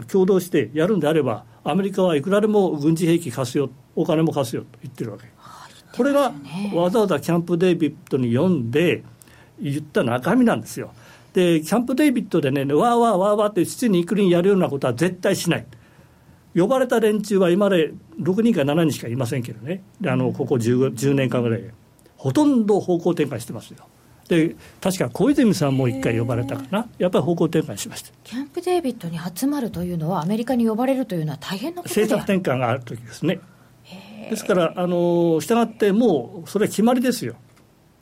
[0.10, 5.24] 共同してやるんであればアメリカはいくらでも軍事兵器貸すよお金も貸すよと言ってるわけ、
[5.96, 6.34] これが
[6.74, 9.04] わざわざキャンプ・デイビッドに読んで
[9.58, 10.94] 言った中身なんですよ
[11.34, 15.66] でキャンプ・デイビッドでねわーわーわーわーって七にくりにやるようなことは絶対しない。
[16.54, 19.84] 呼ばれた連中は今まで6人か7人しかいませんけどね。
[20.06, 21.64] あのここ 10, 10年間ぐらい
[22.18, 23.78] ほとんど方向転換してますよ。
[24.28, 28.12] で確か小泉さんも1回呼ばれたかな、やっぱり方向転換しました。
[28.24, 33.40] キャンプ・デービッドに集まるというのは、アメリカに呼ばれるというのは大変なこと政策転換があるときですね。
[34.30, 37.36] ですから、あの従ってもうそれは決まりですよ。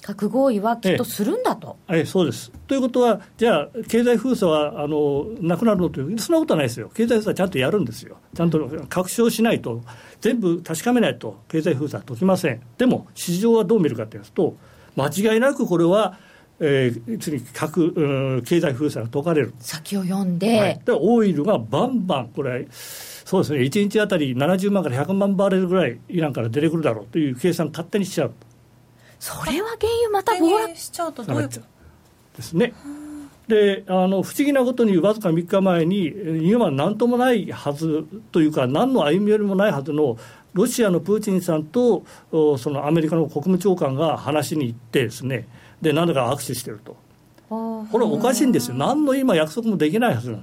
[0.02, 1.78] 核合意はきっとするんだと。
[1.90, 2.52] ええ、そうです。
[2.68, 9.82] ということは、じゃあ、経済封鎖はあのなくなるのという、そんなことはないですよ、経済封鎖はちゃんとやるんですよ、ちゃんと確証しないと、
[10.22, 14.56] 全部確かめないと、経済封鎖は解きません、でも、市場はどう見るかというと、
[14.96, 16.18] 間違いなくこれは、
[16.62, 19.54] えー、次核、うん、経済封鎖が解かれる。
[19.60, 28.34] 先を読んで、はい、でオイルがバンバン、これ、そうですね、1日あたり70万から100万バレルぐらい、イランから出てくるだろうという計算、勝手にしちゃう。
[29.20, 30.76] それは原油また暴落。
[30.76, 32.74] しちゃうとどういうですね。
[33.48, 36.14] であの不思議なことにわずか3日前に
[36.48, 40.18] 今は何ともないはずというか何の歩み寄りもないはずの
[40.54, 45.48] ロシアのプーチンさんとそのアメリカの国務長官が話しに行ってですね。
[45.82, 46.96] で何だか握手してると。
[47.50, 48.76] これはおかしいんですよ。
[48.76, 50.42] 何の今約束もできないはずなん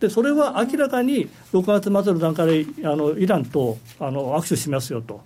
[0.00, 5.20] でそれは明らかに6月末の段階であのイランとあの握手しますよと。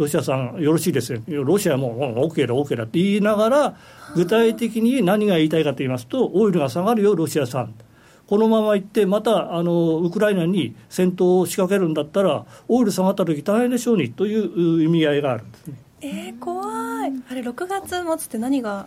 [0.00, 3.76] ロシアさん、よろしいですよ、ロシアも、うん、OK だ、OK だって言いながら、
[4.14, 7.74] 具体的に何が言いたいかと言いますと、オイルが下がるよ、ロシア産。
[8.26, 15.78] このままいって、またあのウクライナに戦闘を仕掛けるんだったら、オイル下がった時大変でしょうにという意味合いがあるんですね。
[16.00, 16.64] えー、怖
[17.06, 18.86] い、あれ、6月末って何が？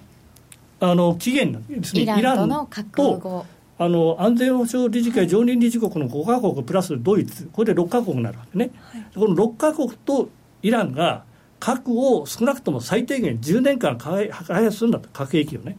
[0.79, 3.45] あの期限なんですね、イランのと
[3.77, 10.29] あの安全保障理事会常任理事国の5か国プラスドイツ、これで6か国になるわけね、はい、この6か国と
[10.63, 11.23] イランが
[11.59, 15.77] 核を少なくとも最低限10年間開発するんだと、核兵器をね。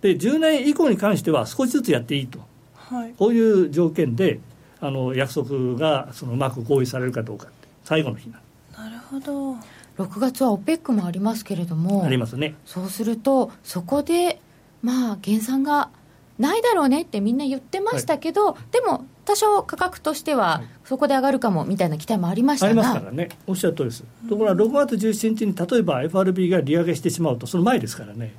[0.00, 2.40] で、10年以降に関しては少しずつやっていいと、
[2.74, 4.40] はい、こういう条件で
[4.80, 7.46] あの約束がそのうまく合意されるかどうか
[7.84, 8.40] 最後の日な
[8.76, 9.56] なるほど。
[9.98, 12.54] 6月は OPEC もありますけれどもありますね。
[12.64, 14.40] そうするとそこで
[14.82, 15.90] まあ減産が
[16.38, 28.34] ないだろうねってみんな言ってましたけど、はい、でも多少価格としてはそこで上がるかもみたいな期待もありましたありますからね、おっしゃる通りです、ところが6月17日に例えば FRB が利上げしてしまうと、その前ですからね、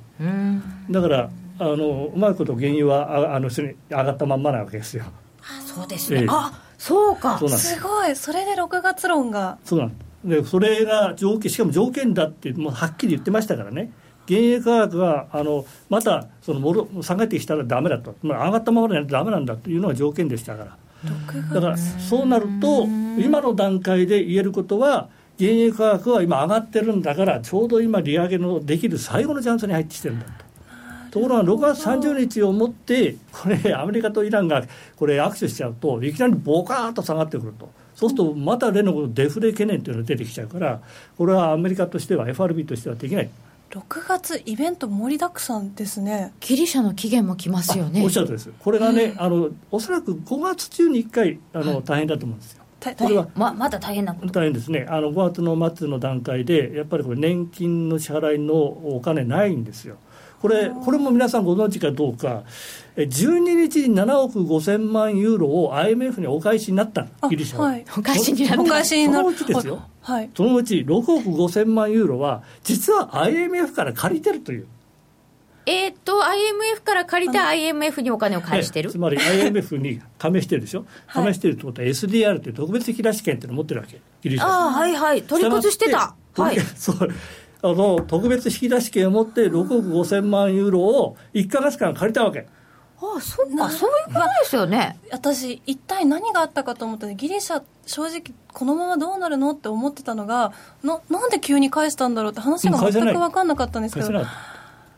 [0.90, 5.04] だからあのうまいこと原油はあの上がったまんまなわけですよ。
[5.40, 7.38] あそうですね、ええ、あそうか。
[7.48, 7.80] す。
[7.80, 9.58] ごい、それで6月論が。
[9.64, 9.92] そうなん
[10.24, 13.92] でそれが条件しかも条件だってもうはっきり言ってましたからね
[14.28, 20.76] 原油価格があのまたその戻下げてきたらだめだと、まあ、上がったままでないとだめなんだというのが条件でしたから。
[21.52, 22.84] だからそうなると
[23.18, 30.44] 今の段階で言えることは原油価格は今上がってるんだからちょうど今利上げのできる最後のチャンスに入ってきてるんだと。
[31.14, 34.64] ところが6月30日をもって、これ、アメリカとイランが
[34.96, 40.80] これ、握手しちゃうと、いきなりボカーンと下がってくると、そうすると、また例のデフレ懸念というのが出てきちゃうから、
[41.16, 43.30] これはアメリカとしては、FRB としてはできない。
[43.74, 46.32] 6月、イベント盛りだくさんですね。
[46.38, 48.04] ギリシャの期限も来ますよね。
[48.04, 52.62] おっしゃるとです、これがね、あのおそらく5月中に1回あの、大変だと思うんですよ。
[52.96, 54.32] これはままだ大変なこと。
[54.32, 59.96] 大変ですね、あの5月の末の段階で、やっぱりこれ、年金の支払いのお金ないんですよ。
[60.44, 62.44] これこれも皆さんご存知かどうか、
[62.96, 67.64] 12日に7億5000万ユーロを IMF にお返しになった、ギリシャは。
[67.68, 68.84] はい、お返しになった。
[68.84, 74.66] そのうちですよ、はい、そのうち6億5000万ユーロは、実は IMF から借りてるという。
[75.64, 78.90] えっと、IMF から借りて IMF にお金を返してる？
[78.90, 84.46] つまり IMF に加盟してるでしょ、加盟してるってことは SDR という特別引き出し権っていうのを持ってるわけ、ギリシャ。
[84.46, 86.14] ああ、はいはい、取り崩してた。
[86.36, 87.08] はい、 そう
[87.64, 92.46] あの特別引き出し権を持って6億5000万ユーロを1か月間借りたわけ。
[93.00, 93.70] ああそうか。
[93.70, 94.98] そういうことですよね。
[95.10, 98.22] 私一体何があったかと思ったらギリシャ正直
[98.52, 104.12] このままどうなるのって思ってたのがななんで急に返したんだろうって話が全く分かんなかったんですけど。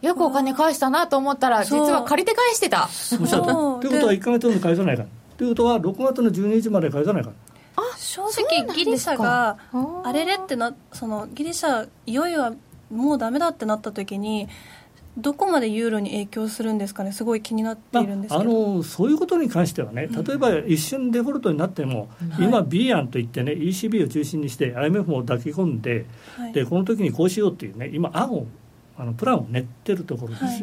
[0.03, 2.89] よくお金返したなと思ったら実は借りて返してた。
[3.09, 5.09] ということは1か月後に返さないから。
[5.39, 7.35] ということは6月の12日まで返さないから
[7.99, 9.59] 正直ギリシャが
[10.05, 12.57] あれれってなそのギリシャいよいよ
[12.91, 14.49] もうだめだってなった時に
[15.19, 26.05] どこまでユーロに影響するんですかね、すごい気になっているんですあのそういうことに関してはね、例えば一瞬デフォルトになっても、うん、今、B 案といってね、ECB を中心にして、IMF も抱き込んで、
[26.37, 28.47] はい、でこの時にこうしようっていうね、今、案を
[28.99, 30.49] あのプランを練ってるところですよ。
[30.49, 30.55] は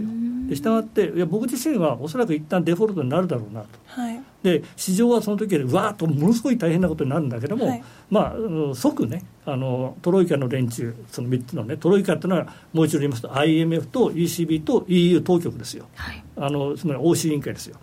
[0.45, 0.49] い。
[0.49, 17.77] でしたがっていや僕自身はおそらく一旦デフォルトになるだろうなと、はい、で市場はその時よりわーっとものすごい大変なことになるんだけども、はい、まあ、即ねあのトロイカの連中その3つのねトロイカっていうのはもう一度言いますと IMF と ECB と EU 当局ですよ、はい、あのつまり欧州委員会ですよ、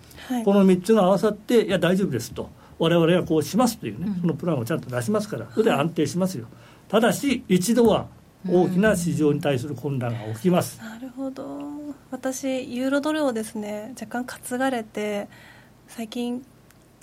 [0.45, 2.49] この3つが合わさっていや大丈夫ですと。
[2.81, 6.47] 我々はこうしますというね、うん、そのプランをちゃんと出しますからそれで安定しますよ。
[6.89, 8.07] ただし一度は
[8.49, 10.79] 大きな市場に対する混乱が起きます。
[10.79, 11.61] なるほど。
[12.11, 15.29] 私ユーロドルをですね若干担がれて
[15.91, 16.45] 最近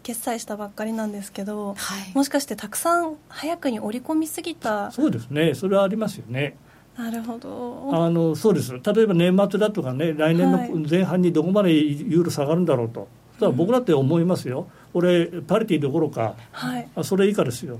[0.01, 5.53] 決済したばっかりなんですけど、はい、もしかしてたくさん早くに織り込みすぎたそうですね。
[5.53, 6.55] それはありますよね。
[6.97, 7.89] なるほど。
[7.91, 8.73] あのそうです。
[8.73, 13.07] 例えば年末だとかね来年の前半にどこまでユーロ下がるんだろうと、
[13.39, 17.79] はい、僕だって思いますよ、俺パリティどころか、はい、それ以下ですよ。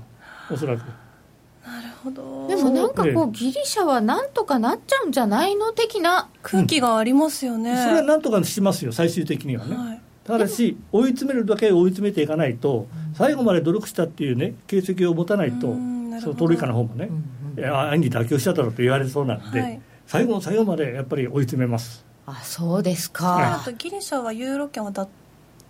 [0.50, 0.82] おそらく。
[1.98, 2.46] ほど。
[2.48, 15.74] でもなんかこう、ギリシャはなんとかなっちゃうんじゃないの的な空気がありますよね、うん、それはなんとかしますよ最終的にはね、はい、ただし追い詰めるだけ追い詰めていかないと、最後まで努力したっていうね形跡を持たないと、
[16.20, 17.08] そのトルイカの方もね、
[17.56, 22.04] うん、安に妥協しただろうと言われそうなんで、はい、最後の最後までやっぱり追い詰めます。
[22.26, 25.08] あそうですか、あとギリシャはユーロ圏は脱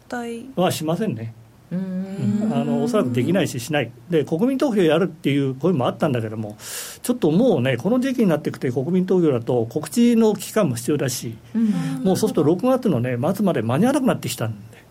[0.09, 1.23] 退はしませんね。
[1.23, 3.91] うん、あのおそらくできないししない。
[4.11, 6.57] で国民投票やるっていう声もあったんだけども
[7.03, 11.71] ちょっともうねこの時期になってきて国民投票だと告知の期間も必要だし、うん、
[12.05, 14.89] もうそうすると6月の、ね、末まで間に合わなくなってきたんで。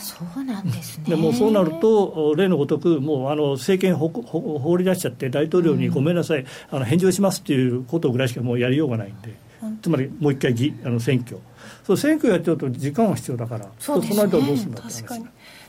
[0.00, 1.04] そうなんですね。
[1.10, 9.36] でもそうなると、例のごとく、もうあの政権ほほ放り出しちゃって、大統領にごめんなさい、うん、あの返上しますっていうことぐらいしかもうやりようがないんで、
[9.80, 11.38] つまりもう一回ぎあの選挙、
[11.84, 15.24] そう選挙やっちゃうと時間は必要だから、そ、ね、その間はどうするんだって話。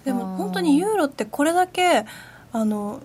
[0.10, 2.04] でも本当にユーロってこれだけ
[2.52, 3.00] あの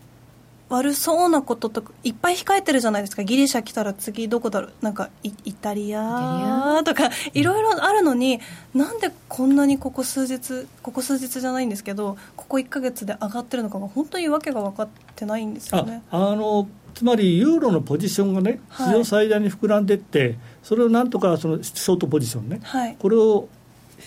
[0.71, 3.23] 悪そうなこととかいっぱい控えてるじゃないですか。
[3.23, 4.73] ギリシャ来たら次どこだろう。
[4.81, 8.41] なんかイタリアとかいろいろあるのに、
[8.75, 16.03] うん、なんでこんなにここ数日ここ数日じゃないんですけどここ1か月で上がってるのかが本当に訳が分かってないんですよね。
[16.11, 23.49] あのつまりユーロのポジションがね史上最大に膨らんでいって、はい、それをなんとかそのショートポジションね、はい、これを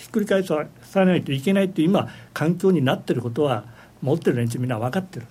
[0.02, 3.66] ひっくり返さないといけないという今環境になってることは
[4.02, 5.26] 持ってる連中みんな分かってる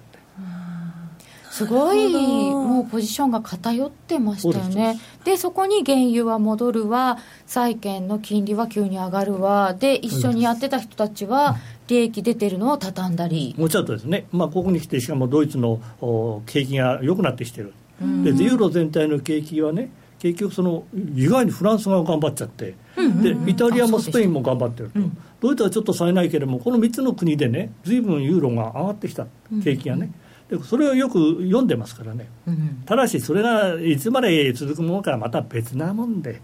[1.57, 7.17] すごいもうポジションが偏ってましたよねでそこに原油は戻るわ。
[7.47, 9.73] 債券の金利は急に上がるわ。
[9.73, 11.57] で一緒にやってた人たちは
[11.89, 13.55] 利益出てるのを畳んだり。
[13.57, 15.81] もちろんですね、まあ、ここに来てしかもドイツの
[16.45, 17.73] 景気が良くなってきてる。
[17.99, 19.89] でユーロ全体の景気はね
[20.19, 22.75] 結局その意外にフランスが頑張っちゃって、
[23.23, 25.01] でイタリアもスペインも頑張ってると、
[25.41, 29.27] ドイツはちょっとさえないけれどもこの3つの国でねずいぶんユーロが上がってきた
[29.63, 30.11] 景気がね、
[30.49, 36.41] でそれをよく読んでますからね、うん、ただしそれがいつまで続くものかはまた別なもんで。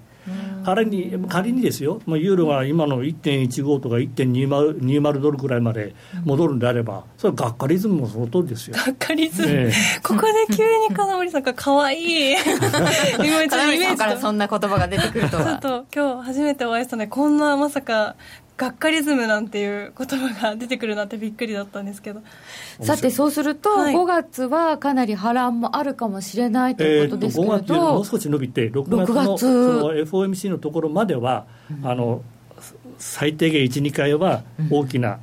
[0.64, 5.94] 仮に仮にですよ、まあ、ユーロが今の1.15とか1.20ドルくらいまで
[6.24, 8.76] 戻るんであれば、それはがっかりズムもその通りですよ。
[8.76, 12.02] がっかりズム、えー、ここで急に金森さんがかわい。
[12.02, 15.44] い、 今ちょっとイメージからそんな言葉が出てくるとは。
[15.62, 18.16] ちょっと今日初めてお会いしたので、こんなまさか
[18.56, 22.22] がっかりズムなんていう言葉が出てくるなんてびっくりだったんですけど。
[22.80, 32.22] さてそうすると、はい、5月はかなり波乱もあるかもしれないということですけれど、えー、5月もう少し伸びて6月のその FOMC のところまでは、うん、あの
[32.98, 35.18] 最低限1、2回は大きな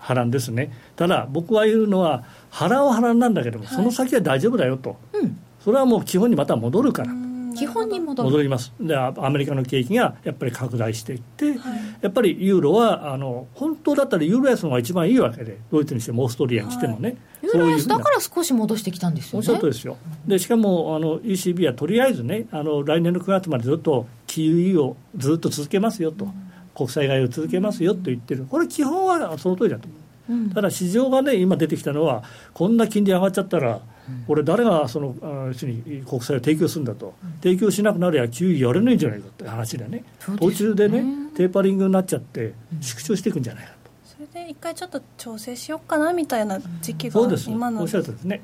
[0.00, 7.12] 波乱ですね、うん、ただ僕は言うのは波乱は波乱なんだけども、はい、その先は大丈夫だよと、うん、それはもう基本にまた戻るから。
[7.54, 8.72] 基本に戻戻ります。
[8.80, 11.56] でアメリカの景気がやっぱり拡大していって、はい、
[12.00, 19.48] やっぱりユーロはあの本当だったらユーロ安の方が一番いいわけでドイツにしてもオーストリアにしてもね、はい、ユーロ安だから少し戻してきたんですよね。
[19.50, 19.96] おですよ
[20.26, 26.32] でしかもあの ECB はとりあえずねあの来年の9月までずっと QE をずっと続けますよと、うん、
[26.74, 28.46] 国債買いを続けますよと言ってる。
[28.48, 30.00] これ基本はその通りだと思う。
[30.26, 32.22] うん、ただ市場がね今出てきたのは
[32.54, 33.80] こんな金利上がっちゃったら
[34.26, 35.14] これ、誰がその
[35.48, 40.04] 要するに国債を提供するんだと、提供しなくなるや、給油やれないんじゃないかって話でね、
[40.38, 41.04] 途中でね、
[41.36, 43.90] テーパリングになっちゃって、縮小していくんじゃないかと。
[44.04, 47.82] それで一回ちょっと調整しようかなみたいな時期が今の。
[47.82, 48.42] おっしゃるとですね。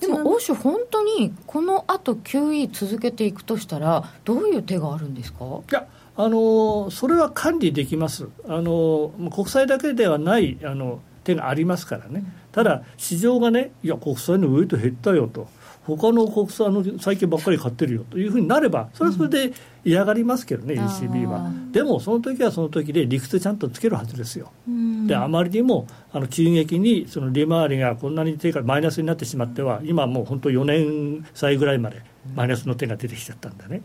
[0.00, 5.44] でも欧州、本当にこのあと QE 続けていくとしたら、どういう手があるんですか？
[5.44, 5.86] いや
[6.16, 15.48] あのそれは管理できます、あの国債だけではないあの手がありますからね、ただ、市場がね、いや、国債のウェイト減ったよと、
[15.86, 19.52] 他の国債の債券ばっかり買ってるよというふうになれば、それはそれで
[19.84, 21.50] 嫌がりますけどね、うん、ECB は。
[21.72, 24.50] でも、その時はその時で理屈ちゃんとつけるはずですよ。
[24.66, 32.02] うん、で、あまりにもあの急激にその利回りがこんなに低下、マイナスになってしまっては、今もう本当4年債ぐらいまで
[32.34, 33.82] マイナスの手が出てきちゃったんだね。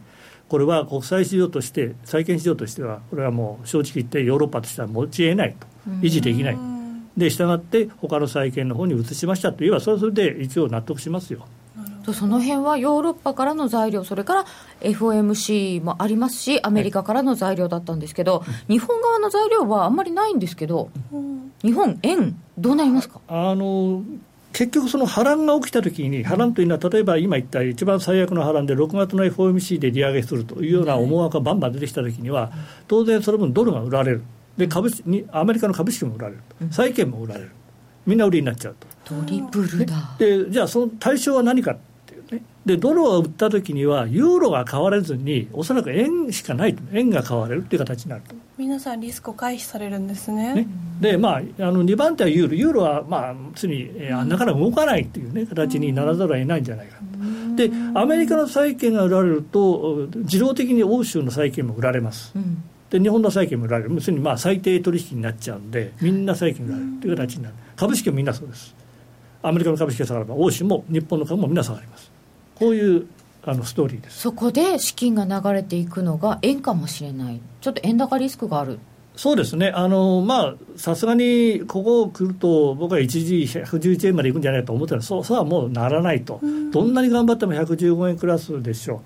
[0.48, 5.68] これは国際市場として、債券市場としては、これはもう正直言ってヨーロッパとしては持ち得ないと、
[6.02, 6.79] 維持できない。
[7.20, 11.46] で従って他の債券の方に移しましたといえばそれはそれで一応納得しますよ。
[12.14, 14.46] その辺はヨーロッパからの材料、それから
[14.82, 23.20] FOMC もありますし、アメリカからの材料だったんですけど、はい、日本側の材料はあんまりないんですけど、うん、日本、円、どうなりますか？
[23.28, 24.02] あの
[24.54, 32.52] 結局、その波乱が起きたときに、波乱というのは、例えば今言った一番最悪の波乱で、6月の FOMC で利上げするというような思惑がバンバン出てきたときには、
[32.88, 34.24] 当然その分、ドルが売られる。
[34.60, 37.52] で株にアメリカの株式も売られる債券も売られる。
[38.06, 38.88] みんな売りになっちゃうと。
[39.06, 40.16] トリプルだ。
[40.20, 42.44] でじゃあその対象は何かっていうね。
[42.66, 46.84] でドルを売った時にはユーロが買われずにおそらく円しかないと。
[46.92, 48.36] 円が買われるっていう形になると。
[48.58, 50.68] 皆さんリスクを回避されるんですね、ね、
[51.00, 51.42] でまああ
[51.72, 52.54] の2番手はユーロ。
[52.56, 56.98] ユーロはまあつに、えー、なかなか動かないっていうね形にならざるを得ないんじゃないか
[57.56, 66.90] でアメリカの債券が売られると自動的に欧州の債券も売られます、うんで日本の債券も売られる、要するにまあ最低取引になっちゃうんで、みんな債券売られる。
[67.02, 68.76] という形になる、株式もみんなそうです、
[69.44, 72.12] アメリカの株式が下がれば、欧州も日本の株もみんな下がります、
[72.56, 73.08] こういう
[73.44, 74.20] あのストーリーです。
[74.20, 78.80] そこで資金が流れていくのが円かもしれない、ちょっと円高リスクがある。
[79.16, 86.40] そうですね、あのまあ、さすがにここ来ると、僕は一時111円までいくんじゃないかと思ってたら、そうそうはもうならないと、
[86.72, 89.00] どんなに頑張っても115円クラスでしょう、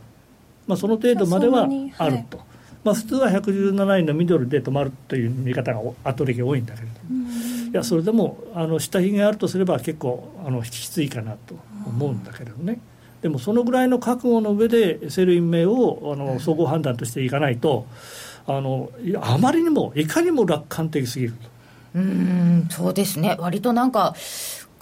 [0.68, 1.68] まあ、その程度までは
[1.98, 2.40] あると。
[2.84, 7.30] まあ、普通は117円のミドルで止まるという見方が圧倒的に多いんだけれども、
[7.72, 11.56] いやそれでもあの下髭があるとすれば結構あのきついかなと
[11.86, 12.80] 思うんだけれどね。
[13.22, 17.88] でもそのぐらいの覚悟の上でセルイン名をあの総合判断としていかないと
[18.46, 21.34] あのあまりにもいかにも楽観的すぎる
[21.96, 23.38] うんそうですね。
[23.40, 24.14] 割となんか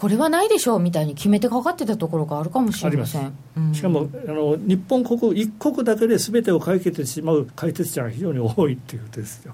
[0.01, 9.53] これはないでしょうみたいに決めてかかってたところがあるかもしれません、うん、しかもあの日本国一国だけで全てを解決してしまう解決者が非常に多いっていうことですよ。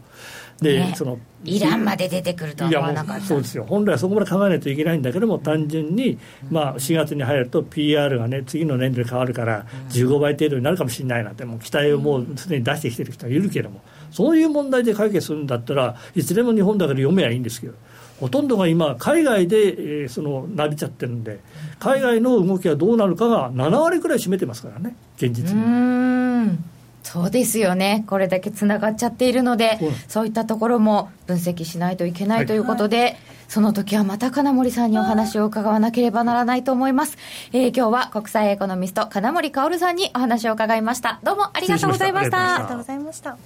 [0.62, 3.26] で、ね、そのイランまで出てくるとは思わなかった。
[3.26, 3.66] そうですよ。
[3.68, 6.18] 本来はそこまで考えないといけないんだけども単純に、
[6.50, 13.82] まあ、4月に入ると PR がね次の年度で変わるから15倍程度になるかもしれないなんてもう期待をもうすでに出してきてる人はいるけども
[14.12, 17.74] そういう問題で解決するんだったらいつでも日本だけで読めばいいんですけど
[18.20, 21.40] ほとんどが今、海外で、えー、そのなびちゃってるんで、
[21.80, 26.58] 海外の動きはどうなるかが7割くらい占めてますからね、現実に。
[27.04, 37.18] そうですよね、これだけつながっちゃっているので、そういったところも分析しないといけないということで、はい、その時はまた金森さんにお話を伺わなければならないと思います。
[37.54, 41.20] えー、今日は国際エコノミスト、金森薫さんにお話を伺いました。
[41.24, 42.56] どうもありがとうございました。
[42.56, 43.38] ありがとうございました。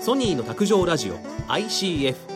[0.00, 1.16] ソニーの卓上ラジオ
[1.48, 2.35] ICF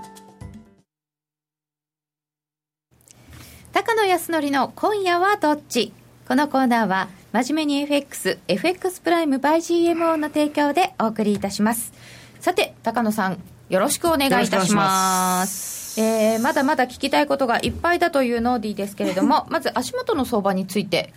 [3.73, 5.93] 高野康則の今夜はどっち？
[6.27, 11.93] このコーナーは真面目に FX、FX プライム by GMO の提供でお送りいたします。
[12.41, 15.97] さて、高野さん、よろしくお願いいたします。
[16.01, 21.13] えー、まだまだ聞きたいことがいっぱいだというノーディーですけれども、まず足元の相場について。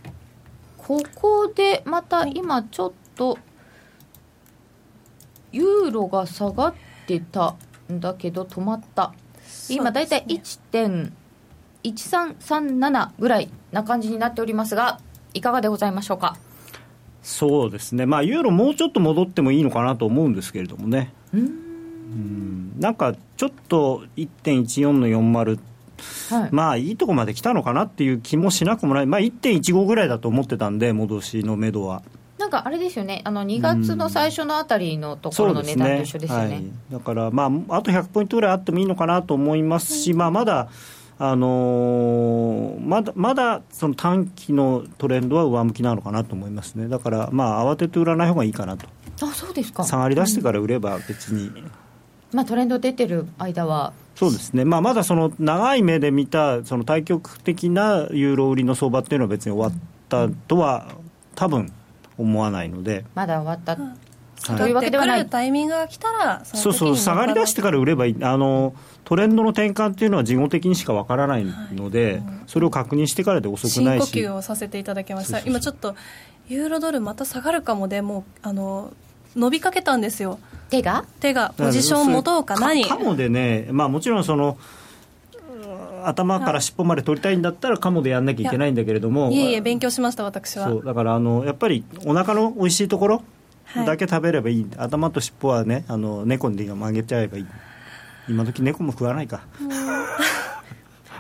[0.79, 3.37] ここでまた今ちょっと、
[5.51, 6.75] ユーロが下がっ
[7.09, 7.57] てた
[7.93, 9.13] んだけど止まった。
[9.69, 10.41] 今だいたい
[11.85, 14.99] 1.1337ぐらいな感じになっておりますが、
[15.35, 16.37] いかがでございましょうか？
[17.22, 22.78] そうですね、まあ、ユーロ、もうちょっと戻ってもいいのかなと思うんですけれどもね、うん。
[22.78, 25.59] なんかちょっと1.14の40、
[26.30, 32.03] はい、まあいいとこまで来たのかなっていう気もしなくもない、まあ、1.15ぐらいだと思ってたんで、戻しのめどは。
[32.37, 36.55] なんかあれですよね、あの2月の最初のあたりのところの値段と一緒ですよね、ね。
[36.55, 40.68] はい、だから、まあ、あと100ポイントぐらいあってもいいのかなと思いますし、まあ、まだ
[41.19, 48.87] あのー、まだまだその短期のトレンドは上向きなのかなと思いますね、だから、まあ、慌てて売らない方がいいかなと、
[49.23, 49.85] あそうですか。
[49.85, 51.71] 下がり出してから売れば別に、うん、
[52.33, 53.93] まあ、トレンド出てる間は。
[54.17, 60.89] そうですね、まあ、まだその長い目で見たその対極的なユーロ売りの相場っていうのは別に終わったとは、
[61.35, 61.73] 多分
[62.17, 63.05] 思わないので。
[63.15, 63.77] まだ終わった、
[64.47, 65.26] はい、というわけではない。
[65.26, 68.16] タイミングが来たらそうそう下がり出してから売ればいい。
[68.22, 68.74] あの
[69.05, 74.07] トレンドの転換っていうのは事後的にしかわからないので、はい、それを確認してからで遅くないし。
[74.09, 75.40] 深呼吸をさせていただきました。
[75.40, 75.95] 今ちょっと
[76.49, 78.92] ユーロドルまた下がるかもでもうあの
[79.34, 80.38] 伸びかけたんですよ。
[80.70, 81.05] 手が？
[81.20, 84.57] 手がポジション持とうか何かもでね、まあ、もちろんその
[86.05, 89.30] 頭から尻尾まで取りたいんだったらカモでやんなきゃいけないんだけれども。
[89.30, 90.70] いえいえ勉強しました私は。
[90.82, 93.22] だからあのやっぱりお腹の美味しいところ
[93.87, 97.47] だけ食べればいい、はい、頭と尻尾はねあの猫に曲げちゃえばいい。
[98.29, 99.43] 今時猫も食わないか。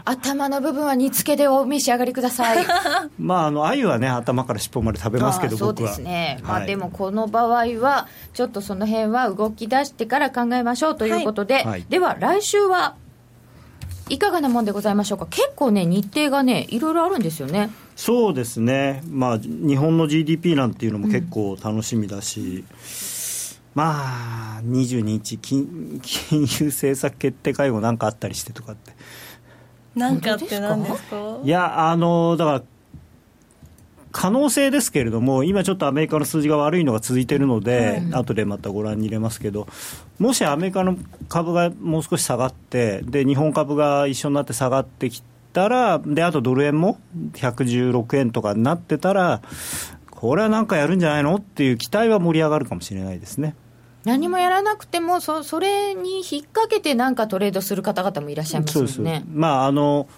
[0.06, 2.66] 頭の部分は煮付けでお召し上がりください。
[3.18, 6.58] まああの鮎はね頭から尻尾まで食べますけどそうですね、は。
[6.58, 12.94] い、まあでもこの場合はちょっとその辺は動き出してから考えましょうということで、はい、では来週は
[14.10, 15.26] いかがなもんでございましょうか。
[15.30, 19.02] 結構ね日程がねいろいろあるんですよねそうですね。
[19.08, 22.64] まあ日本の GDP なんていうのも結構楽しみだし、うん
[23.74, 28.92] まあ、22日金、金融政策決定会合なんかあったりしてとかって。
[29.96, 31.40] なんかって何ですか？
[31.42, 32.62] いや、あの、だから、
[34.12, 39.66] 可能性ですけれども、今ちょっとアメリカの数字が悪いのが続いているので、うん、後でまたご覧に入れますけど、
[40.20, 40.96] もしアメリカの
[41.28, 45.20] 株がもう少し下がって、で日本株が一緒になって下がってき
[45.54, 46.98] たら、であとドル円も
[47.32, 49.40] 116円とかになってたら、
[50.10, 53.54] これはなんかやるんじゃないのっていう期待は盛り上がるかもしれないですね。
[54.04, 59.24] 何もやらなくてもそ、それに引っ掛けてなんかトレードする方々もいらっしゃいますもんね。
[59.32, 60.08] まああの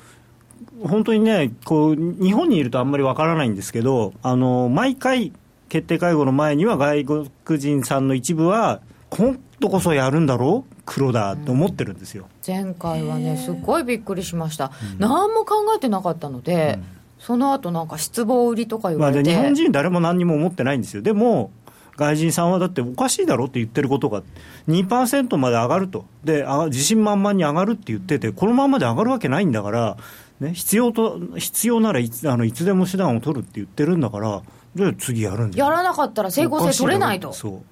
[0.83, 5.33] 本当にねこう、日本にいるとあんまりわからないんですけど、あの毎回、
[5.69, 7.05] 決定会合の前には外
[7.45, 8.81] 国人さんの一部は、
[9.11, 16.85] 今度こそやるんだろう、黒だと思ってるんですよ、うん、前回はね、すごいびっくりしました、うん、何も考えてなかったので、うん、
[17.19, 21.03] その後なんか失望売りとか言われて、まあ、日本人、誰も何にも思ってないんですよ。
[21.03, 21.51] でも
[21.97, 24.23] 外人さんはだっておかしいだろって言ってることが
[24.69, 26.05] 2%まで上がると。
[26.25, 29.97] で自信満々に上がるって言っててこのままで上がるわけないんだから、
[30.41, 34.43] ね、必要と必要ならいつあのいつでも手段を取るって言ってるんだから
[34.75, 37.33] じゃあ次やるんやらなかったら整合性取れないと。
[37.33, 37.63] そう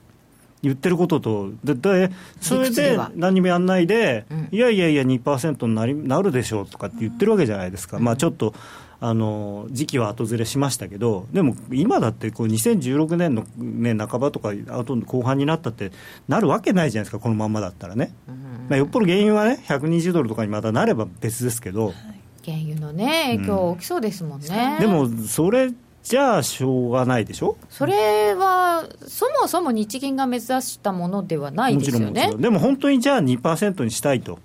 [0.65, 2.11] 言ってることと、でで
[2.41, 8.55] それで何もやんないで、うん、いやいやいや、2%になりなるでしょうとかって言ってるわけじゃないですか、うん、まあ、ちょっと
[9.01, 15.93] あの時期は後ずれしましたけど、でも今だってこう2016年の、ね、半ばとか、あと後半になったって、
[16.29, 18.15] なるわけないじゃないですか、このまんまだったらね。
[18.69, 21.93] まあ、よっぽど原油はね、120ドルとかにまたなれば別ですけど。
[22.45, 24.79] 原油のね、影響大きそうですもんね。
[24.81, 25.71] うん、でもそれ
[26.05, 27.57] じゃあしょうがないでしょ？
[27.71, 32.31] それはそもそも日銀が目指したものではないですよね。
[32.39, 34.39] でも本当にじゃあ2%にしたいと。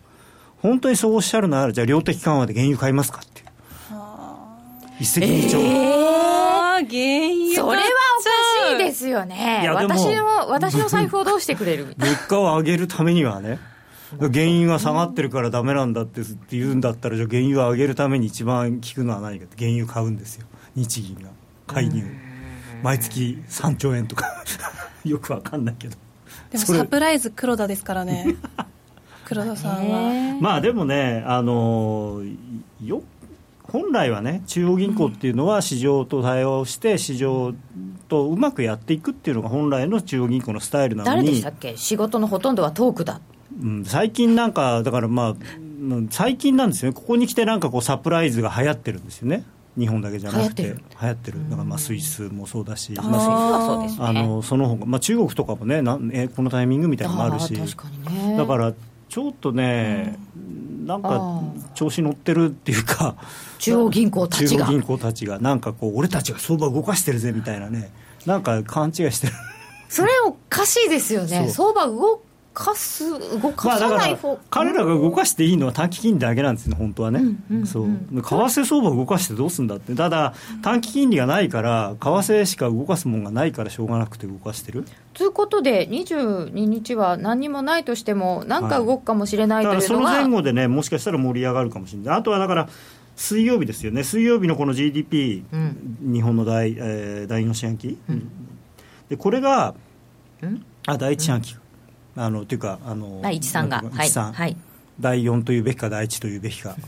[0.62, 3.44] 本当にそうおっしゃるならじゃあ量的緩和で原油買いますかって。
[5.00, 6.10] 一石二鳥、えー
[6.80, 7.86] 原油それは
[8.20, 9.70] おかしいですよね。
[9.74, 11.94] 私の私の財布をどうしてくれる？
[12.00, 13.60] 物価を上げるためにはね。
[14.18, 20.48] 原油が下がってるからだめなんだって言うんだったらじゃあ原油を上げるために一番効くのは何かって原油買うんですよ。
[20.76, 21.30] 日銀が
[21.74, 22.04] 介入。
[22.84, 24.44] 毎月3兆円とか。
[25.06, 25.96] よくわかんないけど。
[26.52, 28.36] でもサプライズ黒田ですからね。
[29.26, 30.38] 黒田さんは。
[30.42, 32.22] まあでもねあの
[32.84, 33.04] よ
[33.64, 37.54] 本来はね中央銀行っていうのは市場と対応して市場
[38.08, 41.18] とうまくやっていくっていうのが本来の中央銀行のスタイルなのに。
[41.18, 41.78] 誰でしたっけ？
[41.78, 43.22] 仕事のほとんどはトークだ。
[43.62, 45.36] うん、最近なんか、だからまあ、
[46.12, 49.44] 最近なんですよね、ここに来てなんかこうサプライズが流行ってるんですよね。
[49.78, 51.44] 日本だけじゃなくて流行ってる。
[51.50, 57.54] だからまあスイスもそうだし、まあ、あのそのほか、まあ、中国とかもねなんえこのタイミングみたいなのもあるし
[58.38, 58.74] だから
[59.10, 61.42] ちょっとね、うん、なんか
[61.74, 63.16] 調子乗ってるっていうか
[63.58, 64.66] 中央銀行たちが。
[64.66, 67.92] 中央銀行たちがなんかこう俺たちが相場動かしてるぜみたいなね
[68.26, 69.34] なんか勘違いしてる。
[69.90, 71.50] それおかしいですよね。
[71.52, 72.22] 相場動
[72.60, 73.10] かす
[73.42, 77.86] 動かさない方、まあ、彼らが動かしていいのは短期金利だけなんですね本当はね、うんうんうん、そう。
[77.86, 79.96] 為替相場を動かしてどうするんだって。
[79.96, 84.84] ただ短期金利がないから為替しか動かすもんがないからしょうがなくて動かしてる。
[85.14, 89.88] ということで22日は何にもないとしても何か動くかもしれない、はい、とい。
[89.88, 92.18] うのがその前後でねもしかしたら盛り上がるかもしれない。
[92.18, 92.70] あとはだから
[93.16, 94.04] 水曜日ですよね。
[94.04, 98.32] 水曜日のこの GDP、うん、日本の第,、えー、第4四半期、うん、
[99.10, 99.76] でこれが、
[100.88, 101.58] あ第一四半期、
[102.20, 103.78] あのというかあの第一さが。
[103.78, 104.10] はい。
[104.10, 104.58] はい、
[105.00, 106.76] 第4というべきか第1というべきか。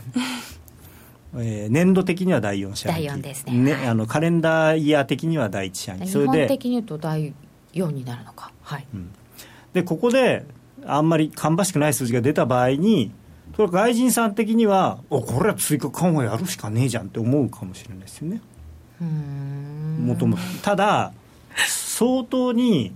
[1.34, 7.32] えー、年度的には第4四半期第4ですね、ね、あのカレンダーイヤー的には第1四半期それで日本的に言うと第
[7.72, 8.52] 4になるのか。
[8.62, 9.10] はい、うん、
[9.72, 10.44] でここで
[10.84, 13.12] あんまり芳しくない数字が出た場合に
[13.56, 18.42] それ外人さん的にはおこれは追加緩和やるしかねえじゃんって思うかもしれないですよね。
[19.00, 21.14] もともとただ
[21.66, 22.92] 相当に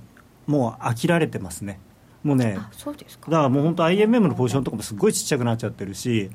[0.46, 1.80] もう飽きられてますね
[2.26, 3.30] もうねそうですか。
[3.30, 6.28] だからもう本当 IMM のポジションとかもすごいちっちゃくなっちゃってるし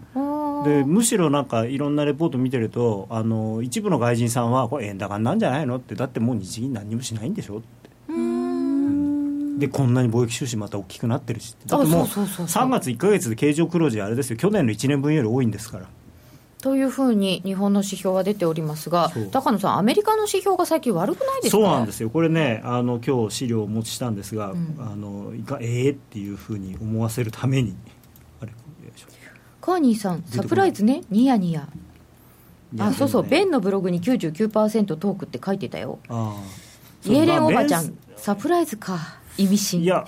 [0.63, 7.67] でむしろなんかいろんなレポート見てるとあの一部の外人さんはこれ円高なんじゃないのってだってもう日銀何もしないんでしょって。
[9.59, 14.37] でこんなに貿易収支また大きくなってるしだってもう3月1か月で経常黒字あれですよ。
[14.37, 15.87] 去年の1年分より多いんですから。
[16.61, 21.57] というふうに日本の指標は出ておりますが、高野さん、アメリカの指標が最近悪くないですか？
[21.57, 27.75] そうなんですよ、これね、あの今日資料をお持ちしたんですが、うん、あのいかええー、っていうふうに思わせるために、
[28.41, 28.51] あれ
[29.59, 31.67] カーニーさん、サプライズね、ニヤニヤ。
[32.79, 35.99] あ、そうそう、ベンのブログに99%トークって書いてたよ。
[37.05, 38.97] イエレンおばちゃん、サプライズか、
[39.37, 39.81] 意味深。
[39.81, 39.85] い。
[39.85, 40.05] や、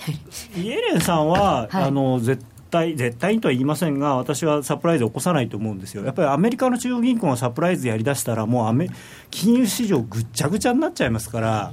[0.56, 2.53] イエレンさんは、 はい、あの絶対
[2.96, 6.04] 絶対にとは言いませんが私はサプライズを起こさないと思うんですよ。
[6.04, 8.88] やっぱりアメリカの中央銀行がサプライズやりだしたらもうアメ
[9.30, 11.72] 金融市場ぐっちゃぐちゃになっちゃいますから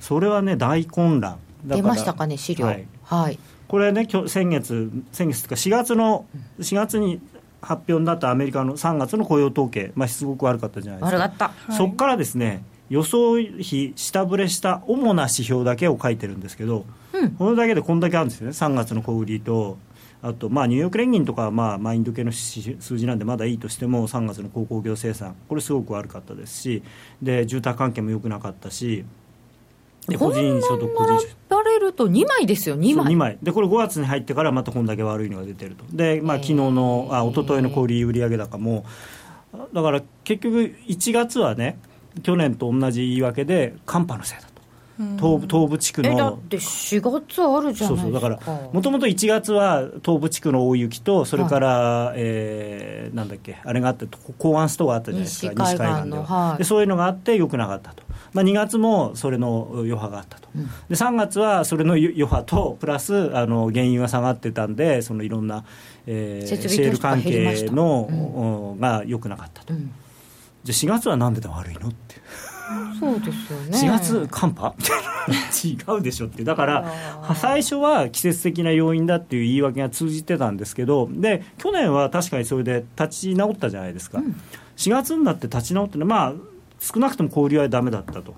[0.00, 1.38] それはね大混乱。
[1.64, 2.66] 出ましたかね資料。
[2.66, 3.38] はい、はい、
[3.68, 6.26] これね先月先月とか4月の
[6.58, 7.20] 4月に
[7.62, 11.18] 発表になったアメリカの3月の雇用統計、まあ、すごく悪かったじゃないですか。
[11.18, 18.52] 悪かった、そこからですね予想比下振れした主な指標だけを書いてるんですけど、うん、これだけでこんだけあるんですよね。
[18.52, 19.78] 3月の小売りと
[20.22, 26.82] あと、まあ、ニューヨーク連銀とかは、まあ、マインド系の数字なんでまだいいとしても3月の鉱工業生産これすごく悪かったですし
[27.22, 29.04] で住宅関係も良くなかったし
[30.06, 31.36] で個人所得個人所得。
[31.48, 33.38] バレると2枚ですよ2枚 ,2 枚。
[33.42, 35.84] でこれ5月に入ってからまたこんだけ悪いのが出てると。
[35.92, 38.84] で、まあ、昨日のあ一昨日の小売売上高も
[39.72, 41.78] だから結局1月はね
[42.22, 44.49] 去年と同じ言い訳で寒波のせいだ
[45.18, 46.16] 東部東部地区の。
[46.16, 47.86] だって4月あるじゃないですか。
[47.88, 48.12] そうそう。
[48.12, 48.38] だから
[48.72, 54.06] もともと1月は東部地区の大雪とそれから、はい、えー、なんだっけあれがあって
[54.38, 55.64] 港湾ストがあったじゃないですか。
[55.64, 56.52] 西海岸では。
[56.56, 65.64] い、でそういうのがあってよくなかったと、まあ、2月もそれの余波があったと、うん、で3月はそれの余波とプラスあの原油が下がってたんでそのいろんな、
[66.06, 69.92] えー、シェール関係の、うん、がよくなかったと、うん、
[70.64, 72.16] じゃあ4月はなんでだ悪いのって
[72.98, 73.78] そうですよね。
[73.78, 74.74] 4月寒波？
[75.64, 76.44] 違うでしょって。
[76.44, 76.92] だから
[77.34, 84.40] 最初は季節的な要因だっていう言い訳が通じてたんですけどで去年は確かにそれで立ち直ったじゃないですか、うん、
[84.76, 86.32] 4月になって立ち直ってまあ
[86.78, 88.34] 少なくとも交流はだめだったと。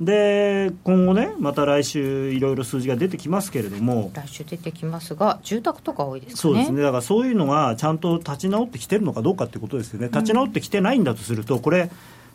[0.00, 11.90] で今後ね、また来週、いろいろ数字が出てきますけれども、来週出てきますが、住宅とか多いです、ね、そうですね、だからそういうのがちゃんと立ち直ってきてるのかどうかってことですよね、立ち直ってきてないんだとすると、これ、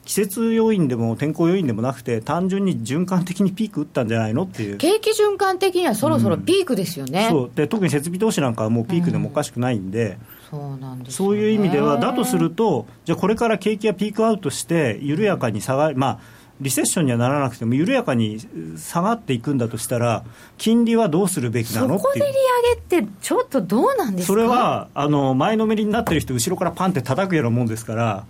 [0.06, 4.78] 季節要因でも天候要因でもなくて単純に循環的にピーク打ったんじゃないのっていう。
[4.78, 7.52] 景気循環的にはそろそろピークですよね、うん、そう。
[7.54, 10.18] で特に設備投資なんかはもうピークでもおかしくないんで、
[10.54, 16.20] うん、そうなんです、ね、そういう意味ではだとするとじゃあこれから景気がピークアウトして緩やかに下がりまあ
[16.62, 18.40] リセッションにはならなくても緩やかに
[18.78, 20.24] 下がっていくんだとしたら
[20.58, 24.34] 金利はどうするべきなのそこで利上げってちょっとどうなんですか？
[24.34, 28.26] それはあの前のめりになってる人後ろからパンって叩くようなもんですから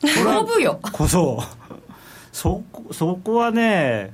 [0.00, 1.42] 飛ぶよこそ。
[2.32, 4.12] そそこはね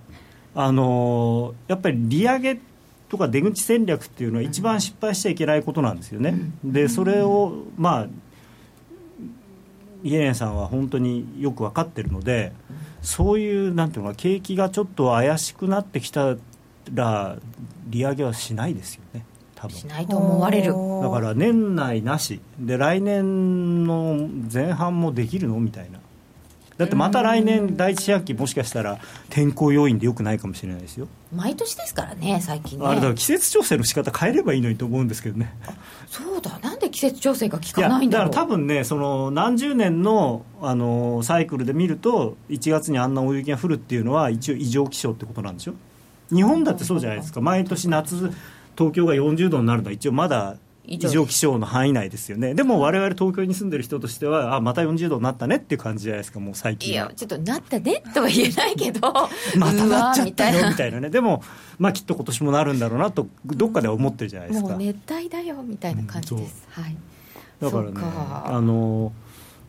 [0.54, 2.60] あのやっぱり利上げ
[3.08, 8.06] とか出口戦略っていうのは一番失敗しちゃいけないことなんですよね、うん、でそれをまあ
[10.02, 12.52] イエレンさんは本当によく分かってるので、
[13.00, 16.36] そういうなんていうのか景気がちょっと怪しくなってきた
[16.92, 17.38] ら
[17.86, 19.24] 利上げはしないですよね
[19.64, 19.76] 多分。
[19.76, 20.74] しないと思われる。
[21.02, 22.40] だから年内なし。
[22.58, 25.98] で来年の前半もできるのみたいな。
[26.76, 28.98] だってまた来年第一四半期もしかしたら
[29.30, 31.06] 天候要因でよくないかもしれないですよ。
[31.32, 32.86] 毎年ですからね最近ね。
[32.86, 35.54] あれだから季節調整の仕方変えればいいのにと思うんですけどね。
[36.08, 38.30] そうだなんで季節調整が効かないんだろう。
[38.30, 45.74] だから多分ねその何十年のあのサイクルで見ると1月にあんな大雪が降るっていうのは一応異常気象ってことなんでしょ
[46.32, 47.40] 日本だってそうじゃないですか。
[47.40, 48.32] 毎年夏
[48.76, 50.56] 東京が40度になるのは一応まだ
[50.86, 51.58] 異常気象。
[51.58, 52.54] の範囲内ですよね。
[52.54, 59.00] でも我々東京に住んでる人としてはあまた40度になったねっていう感じじゃないですかもう最近いやちょっとなったねとは言えないけど。
[59.56, 61.00] またなっちゃったよみたいな。
[61.00, 61.10] ね。
[61.10, 61.42] でも
[61.78, 64.68] まあきっと今年もなるんだろうなとどっかで思ってるじゃないですか。
[64.68, 66.96] もう熱帯だよみたいな感じです、うん、はい。
[67.60, 69.12] だからねあの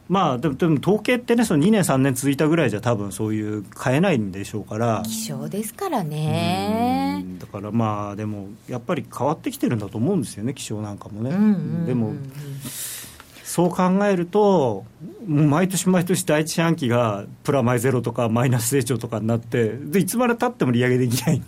[0.08, 5.02] まあでもでも統計ってねその2年3年続いたぐらいじゃ多分そういう変えないんでしょうから。
[5.06, 7.26] 気象ですからね。
[7.40, 11.32] だからまあでもやっぱり変わってきてるんだと思うんですよね気象なんかもね、
[11.86, 12.14] でも
[13.44, 14.86] そう考えると
[15.28, 21.42] もう毎年毎年第一四半期がプラマイゼロとかマイナス成長とかになってでいつまでたっても利上げできない。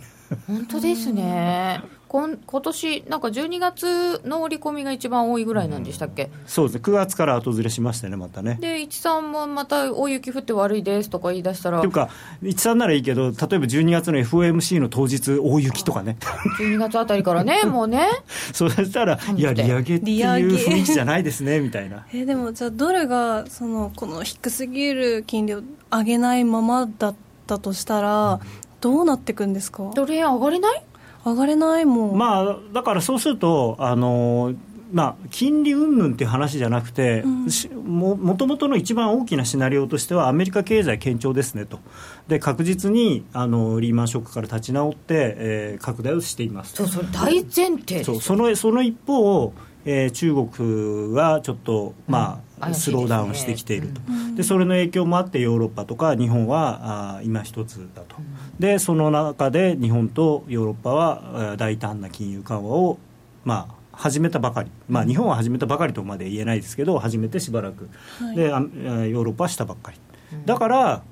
[0.46, 6.80] 本当ですね今今年なんか12月の織り込みが一番多いぐらいなんでしたっけ、うん、そうですね。
[6.82, 8.56] 9月から後ずれしましたねまたね。
[8.60, 11.80] で13もまた大雪降って悪いですとか言い出したら。
[11.80, 12.08] というか
[12.42, 16.16] 13ならいいけど例えば12月の FOMC の当日大雪とかね。
[16.58, 18.08] 12月あたりからね もうね。
[18.52, 22.06] そしたらいや利上げっていう雰囲気じゃないですねみたいな。
[22.14, 27.14] えでもじゃあドルがそのこの低すぎる金利を上げないままだっ
[27.46, 28.40] たとしたら、
[28.80, 29.90] どうなっていくんですか？
[29.94, 30.82] ドル円上がれない？
[31.24, 34.54] 上がれないもん、まあ、だからそうするとあの
[34.92, 37.46] まあ、金利云々っていう話じゃなくて、うん、
[37.84, 41.78] もともとの一番大きなシナリオとしてはアメリカ経済堅調ですねと。
[42.26, 46.74] で確実にあのリーマンショックから立ち直って、えー、拡大をしています。
[46.74, 49.52] そうそれ大前提そうそのその一方、
[49.84, 52.40] えー、中国はちょっと、まあ、うん、
[52.74, 58.16] スローダウンしてきていると、うん、でそれの影響もあってヨーロッパとか日本はあ今一つだと。
[58.58, 62.98] でその中で日本とヨーロッパは大胆な金融緩和を、
[63.44, 67.88] まあ、始めたばかり、まあ、日本は始めたばかりとまで言えないですけど始めてしばらく、
[68.20, 69.98] はい、でヨーロッパはしたばっかり、
[70.44, 71.02] だから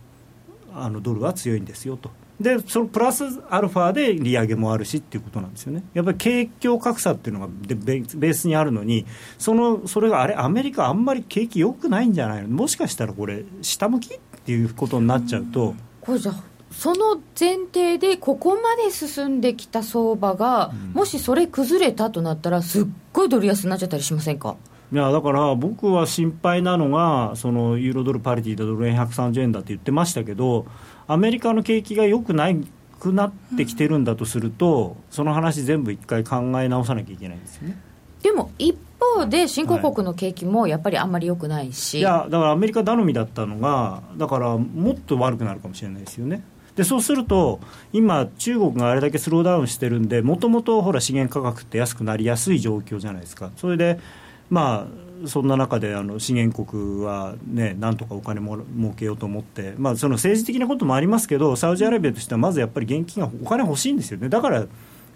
[0.74, 2.10] あのドルは強いんですよと。
[2.40, 9.06] でそのプラスアルファで利上げもあるしっていうことなんですよね、やっぱり景況格差っていうのがベースにあるのに、
[9.38, 15.74] そのそれがあれ、アメリカ、あんまり景気良くないんじゃないの、もしかしたらこれ、下向きっていうことになっちゃうと。
[16.00, 16.32] これじゃ
[16.70, 24.56] その前提でここまで進んできた相場が、うん、もしそれ崩れたとなったらすっごいドル安になっちゃったりしませんか？
[24.92, 30.66] いやだから僕は心配なのがそのユーロドルパリティだドル円130円だって言ってましたけど
[31.08, 32.56] アメリカの景気が良くない
[32.98, 37.78] くなってきてるんだとすると、その話全部一回考え直さなきゃいけないんですよね。
[38.22, 46.42] でも一方で新興国の景気もやっぱりあんまり良くないし、はい、いやだからアメリカ頼みだったのがだからもっと悪くなるかもしれないですよね。
[46.76, 47.58] でそうすると、
[47.94, 53.98] 今、中国があれだけスローダウンしてるんで、もともと資源価格って安くなりやすい状況じゃないですか、それで、
[54.50, 64.28] まあ、そんな中であの資源国は、ね、なんとかお金も儲けようと思って、まあ、その政治的なこともありますけど、サウジアラビアとしてはまずやっぱり現金がお金欲しいんですよね。
[64.28, 64.66] だから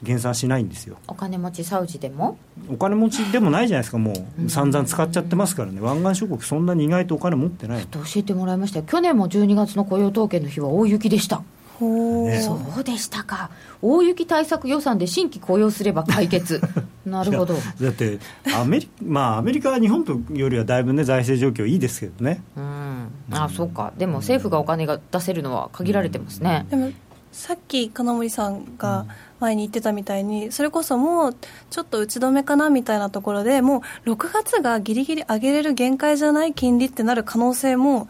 [0.03, 0.97] 減産しないんですよ。
[1.07, 2.39] お金持ちサウジでも？
[2.71, 3.99] お金持ちでもないじゃないですか。
[3.99, 5.81] もう散々使っちゃってますからね。
[5.83, 7.85] 湾岸諸国そんなに意外とお金持ってない。
[7.87, 11.43] 教えてもらいました去年も12月の雇用統計の日は大雪でした
[11.87, 13.51] ね、そうでしたか。
[13.83, 16.61] 大雪対策予算で新規雇用すれば解決。
[17.07, 17.55] なるほど。
[17.81, 18.19] だって
[18.55, 22.43] アメリ, まあ、アメリカは日本とよりはだいぶね財政状況いいですけどね。
[22.57, 23.09] うん。
[23.31, 23.93] あ、そうか。
[23.97, 26.91] でも政府がお金が出せるのは限られてますね、でも
[27.33, 29.07] さっき金森さんが
[29.39, 31.37] 前に言ってたみたいにそれこそもう
[31.71, 38.09] ちょっと打ち止めかなみたいなところでもう6月がギリギリ上げれる限界じゃない金利ってなる可能性も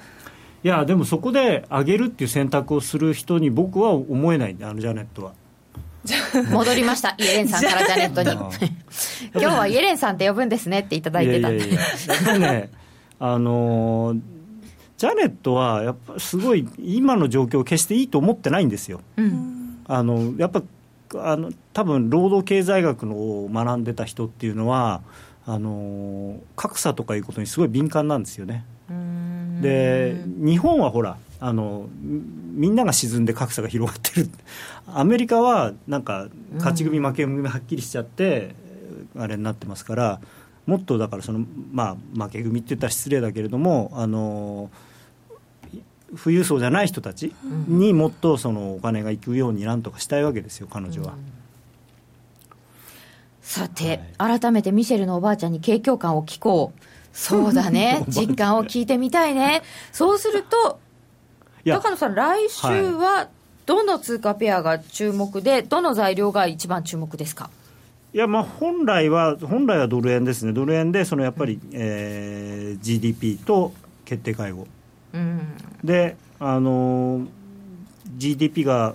[0.62, 4.54] いやでもそこで上げるっていう選択をする人に僕は思えない。
[4.54, 5.32] んであのジャネットは。
[6.50, 7.14] 戻りました。
[7.18, 8.30] イエレンさんからジャネットに。
[9.34, 11.68] 今日はイエレンさんって呼ぶんですねっていただいてたんで。
[11.68, 11.78] いやい
[12.26, 12.70] やね
[13.20, 14.20] あのー、
[14.96, 20.62] ジャネットはやっぱすごい今の状況を決していいと思ってないんですよ、うん、あのやっぱ
[21.16, 25.02] あの多分労働経済学のを学んでた人っていうのは
[25.46, 28.64] あの格差とかいうことにすごい敏感なんですよね。
[29.60, 34.30] で日本はほらあのみんなが沈んで格差が広がってる。
[34.92, 38.54] アメリカはなんか勝ち組負け組はっきりしちゃって、
[39.16, 40.20] あれになってますから
[40.66, 44.70] もっとだからその、まあ、負け組って言ったら失礼だけれどもあの
[46.22, 47.34] 富裕層じゃない人たち
[47.68, 51.14] にもっとそのお金が行くようになんとかしたいわけですよ彼女は。
[53.42, 56.80] さて、はい、改めてミシェルのおばあちゃんに景況感を聞こう
[57.12, 58.04] そうだね。
[58.08, 59.62] 実感を聞いてみたいね。
[59.92, 60.78] そうすると
[61.64, 63.28] 高野さん来週は
[63.66, 67.50] どの通貨ペアが注目でどの材料が一番注目ですか？
[68.12, 70.52] いやまあ本来は本来はドル円ですね。
[70.52, 73.72] ドル円でそのやっぱり、うん、えー、GDP と
[74.04, 74.66] 決定会合、
[75.14, 75.40] うん、
[75.84, 77.26] であの
[78.16, 78.94] GDP が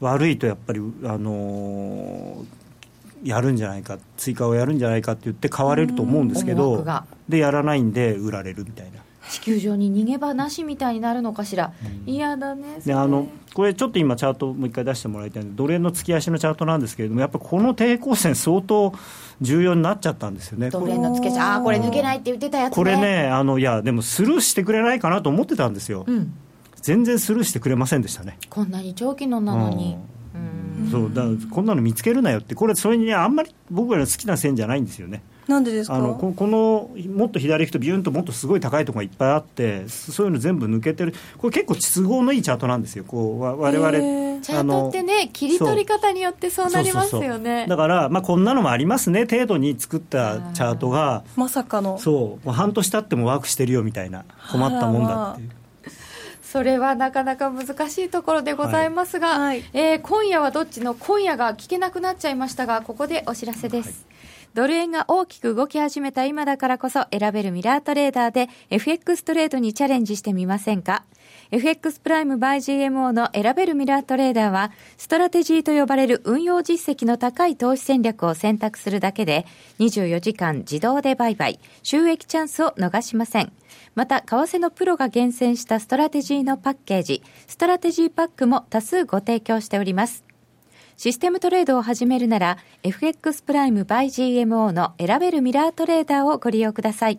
[0.00, 2.44] 悪いとやっぱりあの
[3.24, 6.84] やるんじゃないか追加をやるんじゃないかって言って買われると思うんですけど
[7.28, 9.00] でやらないんで売られるみたいな。
[9.28, 11.72] 地球上に逃げ場なしみたいになるのかしら。
[12.06, 18.92] 嫌、うん、だねであのこれちょっと今チャートもう一回出してもらいたいんでドル円の月足のチャートなんですけれどもやっぱこの抵抗線相当
[19.40, 20.70] 重要になっちゃったんですよね。
[20.70, 26.32] ドル円の月足ああこれ抜けないって言ってたやつ、ね、これねあのいやでもスルーしてくれないかなと思ってたんですよ、うん、
[26.76, 28.38] 全然スルーしてくれませんでしたね。
[28.48, 30.15] こんなに長期のなのに、うん
[30.90, 35.22] そうだこんなの見つけるなよって、これ、それに、ね、あんまり僕らの好きな線じゃないんですよね。
[35.48, 35.94] なんでですか？
[35.94, 41.14] あのここのもっと左行くとビューンともっとすごい高いところがいっぱいあってそういうの全部抜けてる。
[41.38, 43.04] これ結構都合のいいチャートなんですよ。
[43.04, 43.92] こう我々
[44.42, 47.66] チャートってね切り取り方によってそうなりますよね。
[47.68, 51.96] だから、まあ、こんなのもありますね程度に作ったチャートがまさかの。
[51.98, 55.50] そう半年経ってもワークしてるよみたいな困ったもんだっていう。
[56.56, 63.88] それはなかなか難しいところでございますが、はい、えー、今夜はどっちの今夜が聞けなくなっちゃいましたが、ここでお知らせです。
[63.88, 64.16] はい
[64.54, 71.04] ドル円が大きく動き始めた今だからこそ選べるミラートレーダーで FX トレードにチャレンジしてみませんか
[71.50, 79.44] ？FX プライム by GMO の選べるミラートレーダーは、ストラテジーと呼ばれる運用実績の高い投資戦略を選択するだけで、
[79.78, 83.52] 24時間自動で売買、収益チャンスを逃しません。
[83.96, 90.22] また、為替のプロが厳選したストラテジーのパッケージ、ストラテジーパックも多数ご提供しております。
[90.98, 94.04] システムトレードを始めるなら、FX プライム by
[94.44, 97.18] GMO の選べるミラートレーダーをご利用ください。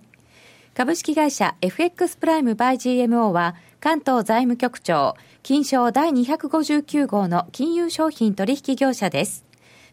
[0.76, 9.48] 株式会社 FX プライム by GMO は、関東財務局長、金賞第259号の金融商品取引業者です。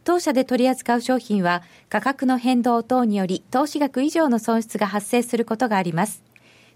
[0.05, 6.24] 当社で取り扱う商品は価格の変動等により投資額以上の損失が発生することがあります。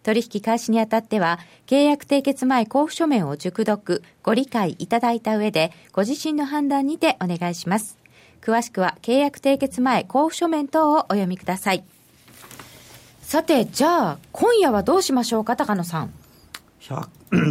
[0.02, 7.98] 取引開始にあたっては、契約締結前交付書面を熟読、ご理解いただいた上で、ご自身の判断にてお願いします。
[8.40, 11.84] 詳しくは、契約締結前交付書面等をお読みください。
[13.20, 16.10] さて、じゃあ、今夜はどうしましょうか、高野さん。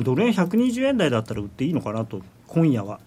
[0.03, 2.99] ドル円120円台だったら売っていいのかなと、今夜は。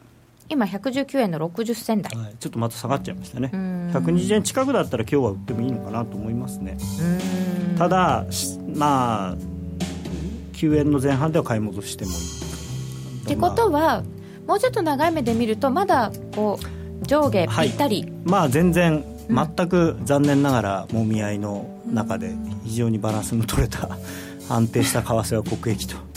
[0.50, 3.50] 今119円の60銭台、はい、ちょっとまた下がっちゃいましたね。
[3.52, 6.76] 120円近くだったら今日は売ってもいいのかなと思いますね。
[7.78, 8.26] ただ
[8.74, 9.36] まあ
[10.54, 12.10] 9円の前半では買い戻しても。
[12.10, 12.16] いい
[13.24, 14.02] ってことは
[14.46, 22.34] もうちょっと長い目で見るとまだこう上下ぴったり、はい、まあ全然全く残念ながらもみ合いの中で
[22.64, 23.88] 非常にバランスの取れた
[24.48, 26.09] 安定した為替は国益と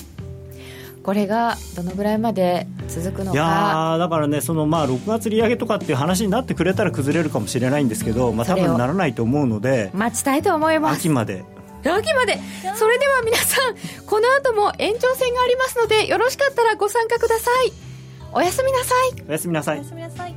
[1.03, 3.33] これがどのぐらいまで続くのか。
[3.33, 10.99] いやだからねそのまあ6月利上げとかっていう話になってくれたら崩れるかもしれないんですけど、まあ、多分ならないと思うので待ちたいと思います。
[10.99, 11.43] 秋まで。
[11.83, 12.39] 秋まで。
[12.75, 13.75] それでは皆さん
[14.05, 17.73] この後も延長戦がありますのでよろしかったらご参加ください。
[18.31, 19.23] おやすみなさい。
[19.27, 19.79] おやすみなさい。
[19.79, 20.35] おやすみなさい